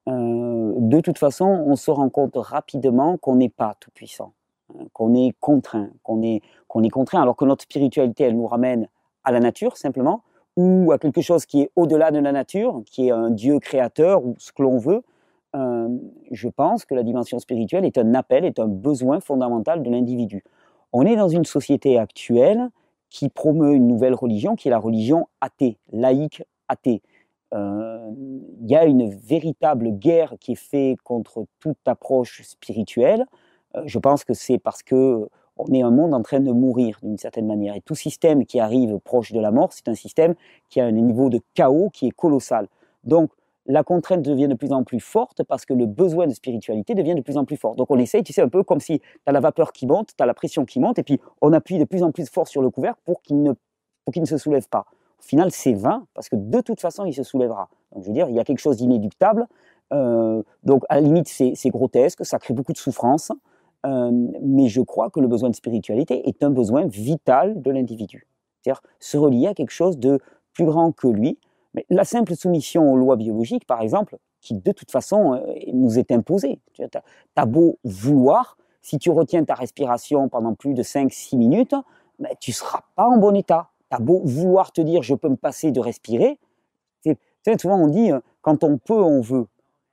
[0.08, 4.32] Euh, de toute façon, on se rend compte rapidement qu'on n'est pas tout puissant,
[4.72, 6.42] hein, qu'on est contraint, qu'on est,
[6.82, 8.88] est contraint, alors que notre spiritualité, elle nous ramène
[9.24, 10.22] à la nature simplement,
[10.56, 14.24] ou à quelque chose qui est au-delà de la nature, qui est un Dieu créateur
[14.24, 15.02] ou ce que l'on veut,
[15.54, 15.88] euh,
[16.30, 20.44] je pense que la dimension spirituelle est un appel, est un besoin fondamental de l'individu.
[20.92, 22.70] On est dans une société actuelle
[23.10, 27.02] qui promeut une nouvelle religion, qui est la religion athée, laïque athée.
[27.54, 28.10] Euh,
[28.60, 33.26] il y a une véritable guerre qui est faite contre toute approche spirituelle.
[33.76, 35.28] Euh, je pense que c'est parce que
[35.58, 37.74] on est un monde en train de mourir d'une certaine manière.
[37.74, 40.34] Et tout système qui arrive proche de la mort, c'est un système
[40.68, 42.68] qui a un niveau de chaos qui est colossal.
[43.04, 43.30] Donc,
[43.68, 47.14] la contrainte devient de plus en plus forte parce que le besoin de spiritualité devient
[47.14, 47.74] de plus en plus fort.
[47.74, 50.10] Donc on essaye, tu sais, un peu comme si tu as la vapeur qui monte,
[50.16, 52.46] tu as la pression qui monte, et puis on appuie de plus en plus fort
[52.46, 53.52] sur le couvercle pour qu'il ne,
[54.14, 54.86] ne se soulève pas.
[55.18, 57.68] Au final, c'est vain parce que de toute façon, il se soulèvera.
[57.92, 59.46] Donc je veux dire, il y a quelque chose d'inéductable.
[59.92, 63.32] Euh, donc à la limite, c'est grotesque, ça crée beaucoup de souffrance.
[63.84, 64.10] Euh,
[64.42, 68.26] mais je crois que le besoin de spiritualité est un besoin vital de l'individu.
[68.60, 70.18] C'est-à-dire se relier à quelque chose de
[70.54, 71.38] plus grand que lui,
[71.74, 75.40] mais la simple soumission aux lois biologiques, par exemple, qui de toute façon euh,
[75.72, 76.60] nous est imposée.
[76.72, 76.82] Tu
[77.36, 81.74] as, beau vouloir, si tu retiens ta respiration pendant plus de 5-6 minutes,
[82.18, 83.68] mais tu ne seras pas en bon état.
[83.96, 86.38] Tu beau vouloir te dire je peux me passer de respirer.
[87.58, 89.46] Souvent on dit euh, quand on peut, on veut.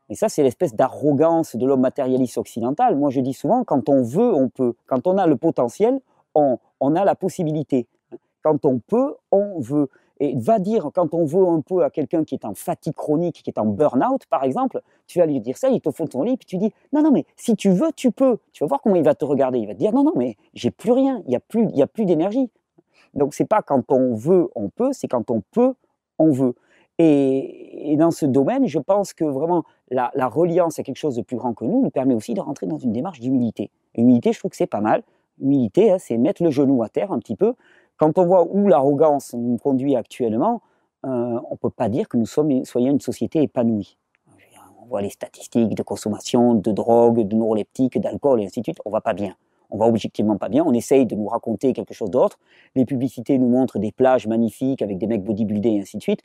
[0.10, 2.96] Et ça, c'est l'espèce d'arrogance de l'homme matérialiste occidental.
[2.96, 4.76] Moi, je dis souvent, quand on veut, on peut.
[4.86, 6.00] Quand on a le potentiel,
[6.36, 7.88] on, on a la possibilité.
[8.44, 9.90] Quand on peut, on veut.
[10.20, 13.42] Et va dire, quand on veut un peu à quelqu'un qui est en fatigue chronique,
[13.44, 16.24] qui est en burn-out, par exemple, tu vas lui dire ça, il te faut ton
[16.24, 18.38] lit, puis tu dis, non, non, mais si tu veux, tu peux.
[18.52, 19.60] Tu vas voir comment il va te regarder.
[19.60, 21.76] Il va te dire, non, non, mais j'ai plus rien, il n'y a plus, il
[21.76, 22.52] y a plus d'énergie.
[23.14, 25.74] Donc, c'est pas quand on veut, on peut, c'est quand on peut,
[26.20, 26.56] on veut.
[27.00, 31.22] Et, dans ce domaine, je pense que vraiment la, la, reliance à quelque chose de
[31.22, 33.72] plus grand que nous nous permet aussi de rentrer dans une démarche d'humilité.
[33.96, 35.04] Humilité, je trouve que c'est pas mal.
[35.40, 37.56] Humilité, hein, c'est mettre le genou à terre un petit peu,
[37.98, 40.62] quand on voit où l'arrogance nous conduit actuellement,
[41.06, 43.98] euh, on ne peut pas dire que nous sommes, soyons une société épanouie.
[44.82, 48.80] On voit les statistiques de consommation de drogue, de neuroleptiques, d'alcool et ainsi de suite.
[48.86, 49.36] On va pas bien.
[49.74, 50.64] On va objectivement pas bien.
[50.66, 52.40] On essaye de nous raconter quelque chose d'autre.
[52.76, 56.22] Les publicités nous montrent des plages magnifiques avec des mecs bodybuildés et ainsi de suite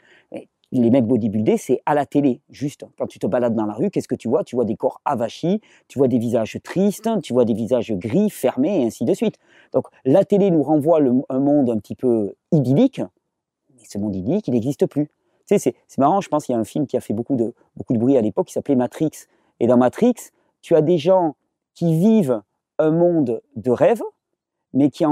[0.72, 2.84] les mecs bodybuildés, c'est à la télé, juste.
[2.98, 4.44] Quand tu te balades dans la rue, qu'est-ce que tu vois?
[4.44, 8.30] Tu vois des corps avachis, tu vois des visages tristes, tu vois des visages gris,
[8.30, 9.38] fermés, et ainsi de suite.
[9.72, 13.00] Donc la télé nous renvoie un monde un petit peu idyllique,
[13.74, 15.08] mais ce monde idyllique, il n'existe plus.
[15.46, 17.54] Tu c'est marrant, je pense qu'il y a un film qui a fait beaucoup de,
[17.74, 19.10] beaucoup de bruit à l'époque qui s'appelait Matrix.
[19.60, 20.14] Et dans Matrix,
[20.60, 21.36] tu as des gens
[21.74, 22.42] qui vivent
[22.78, 24.02] un monde de rêve,
[24.74, 25.04] mais qui,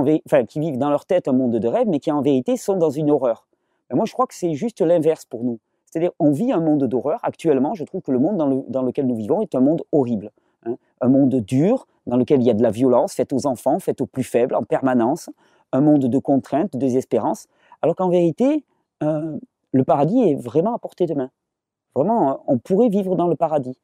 [0.57, 3.11] vivent dans leur tête un monde de rêve, mais qui en vérité sont dans une
[3.11, 3.47] horreur
[3.95, 5.61] moi, je crois que c'est juste l'inverse pour nous.
[5.85, 7.21] C'est-à-dire, on vit un monde d'horreur.
[7.23, 8.37] Actuellement, je trouve que le monde
[8.69, 10.33] dans, lequel nous vivons est un monde horrible.
[10.65, 10.77] Hein.
[11.01, 14.01] Un monde dur, dans lequel il y a de la violence faite aux enfants, faite
[14.01, 15.31] aux plus faibles, en permanence.
[15.73, 17.47] Un monde de contraintes, de désespérance.
[17.83, 18.65] Alors qu'en vérité,
[19.03, 19.39] euh,
[19.73, 21.31] le paradis est vraiment à portée de main.
[21.95, 23.79] Vraiment, on pourrait vivre dans le paradis.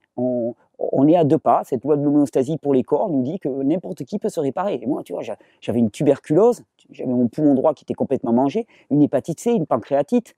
[0.79, 1.63] On est à deux pas.
[1.65, 4.81] Cette loi de l'homéostasie pour les corps nous dit que n'importe qui peut se réparer.
[4.83, 8.67] Et moi, tu vois, j'avais une tuberculose, j'avais mon poumon droit qui était complètement mangé,
[8.91, 10.35] une hépatite C, une pancréatite.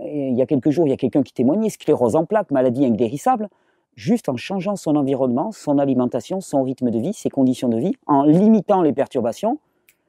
[0.00, 2.50] Et il y a quelques jours, il y a quelqu'un qui témoignait, sclérose en plaques,
[2.50, 3.48] maladie inguérissable,
[3.94, 7.94] juste en changeant son environnement, son alimentation, son rythme de vie, ses conditions de vie,
[8.06, 9.58] en limitant les perturbations.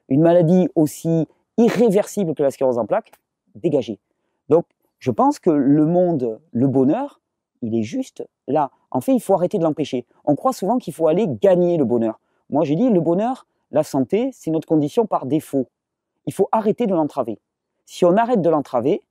[0.09, 1.25] Une maladie aussi
[1.57, 3.11] irréversible que la sclérose en plaques,
[3.55, 3.99] dégagée.
[4.49, 4.65] Donc,
[5.03, 7.19] Je pense que le monde, le bonheur,
[7.63, 8.69] il est juste là.
[8.91, 10.05] En fait, il faut arrêter de l'empêcher.
[10.25, 12.19] On croit souvent qu'il faut aller gagner le bonheur.
[12.49, 15.67] Moi, j'ai dit, le bonheur, la santé, c'est notre condition par défaut.
[16.25, 17.39] Il faut arrêter de l'entraver.
[17.85, 19.01] Si on arrête de l'entraver,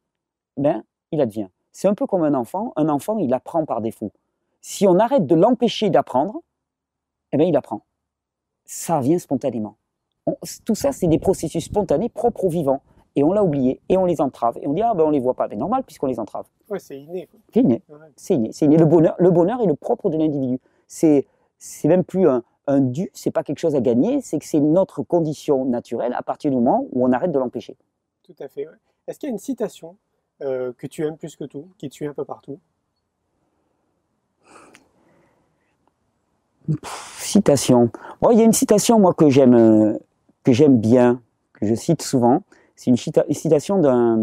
[0.56, 1.48] ben, il advient.
[1.72, 2.72] C'est un peu comme un enfant.
[2.76, 4.12] Un enfant, il apprend par défaut.
[4.60, 6.42] Si on arrête de l'empêcher d'apprendre,
[7.32, 7.82] eh ben, il apprend.
[8.66, 9.76] Ça vient spontanément.
[10.64, 12.82] tout ça, c'est des processus spontanés propres au vivant.
[13.14, 14.58] Et on l'a oublié, et on les entrave.
[14.62, 15.48] Et on dit, ah ben on les voit pas.
[15.50, 16.46] C'est normal puisqu'on les entrave.
[16.70, 17.28] Ouais, c'est inné.
[17.52, 17.82] C'est inné.
[18.16, 18.50] C'est inné.
[18.62, 18.76] inné.
[18.76, 20.58] Le, bonheur, le bonheur est le propre de l'individu.
[20.86, 21.26] C'est,
[21.58, 24.60] c'est même plus un, un dû, c'est pas quelque chose à gagner, c'est que c'est
[24.60, 27.76] notre condition naturelle à partir du moment où on arrête de l'empêcher.
[28.22, 28.66] Tout à fait.
[29.06, 29.96] Est-ce qu'il y a une citation
[30.42, 32.58] euh, que tu aimes plus que tout, qui te suit un peu partout?
[37.18, 37.90] Citation.
[38.30, 39.98] il y a une citation moi que j'aime euh,
[40.44, 41.20] que j'aime bien,
[41.54, 42.42] que je cite souvent.
[42.82, 44.18] C'est une, citation d'un.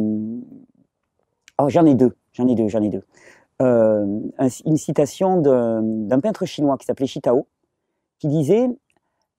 [1.61, 3.03] Oh, j'en ai deux, j'en ai deux, j'en ai deux.
[3.61, 4.19] Euh,
[4.65, 7.47] une citation d'un peintre chinois qui s'appelait Shitao,
[8.19, 8.67] qui disait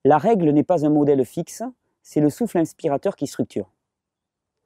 [0.05, 1.61] La règle n'est pas un modèle fixe,
[2.01, 3.69] c'est le souffle inspirateur qui structure.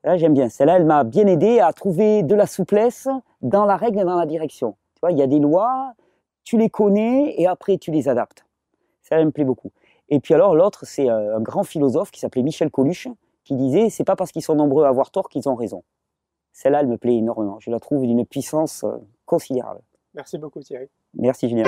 [0.05, 0.47] Là, j'aime bien.
[0.47, 3.09] Celle-là, elle m'a bien aidé à trouver de la souplesse
[3.41, 4.77] dans la règle et dans la direction.
[4.93, 5.95] Tu vois, il y a des lois,
[6.45, 8.45] tu les connais et après tu les adaptes.
[9.01, 9.71] Ça, elle me plaît beaucoup.
[10.07, 13.09] Et puis alors, l'autre, c'est euh, un grand philosophe qui s'appelait Michel Coluche,
[13.45, 15.83] qui disait C'est pas parce qu'ils sont nombreux à avoir tort qu'ils ont raison.
[16.51, 17.59] Celle-là, elle me plaît énormément.
[17.59, 19.81] Je la trouve d'une puissance euh, considérable.
[20.13, 20.87] Merci beaucoup, Thierry.
[21.13, 21.65] Merci, Julien.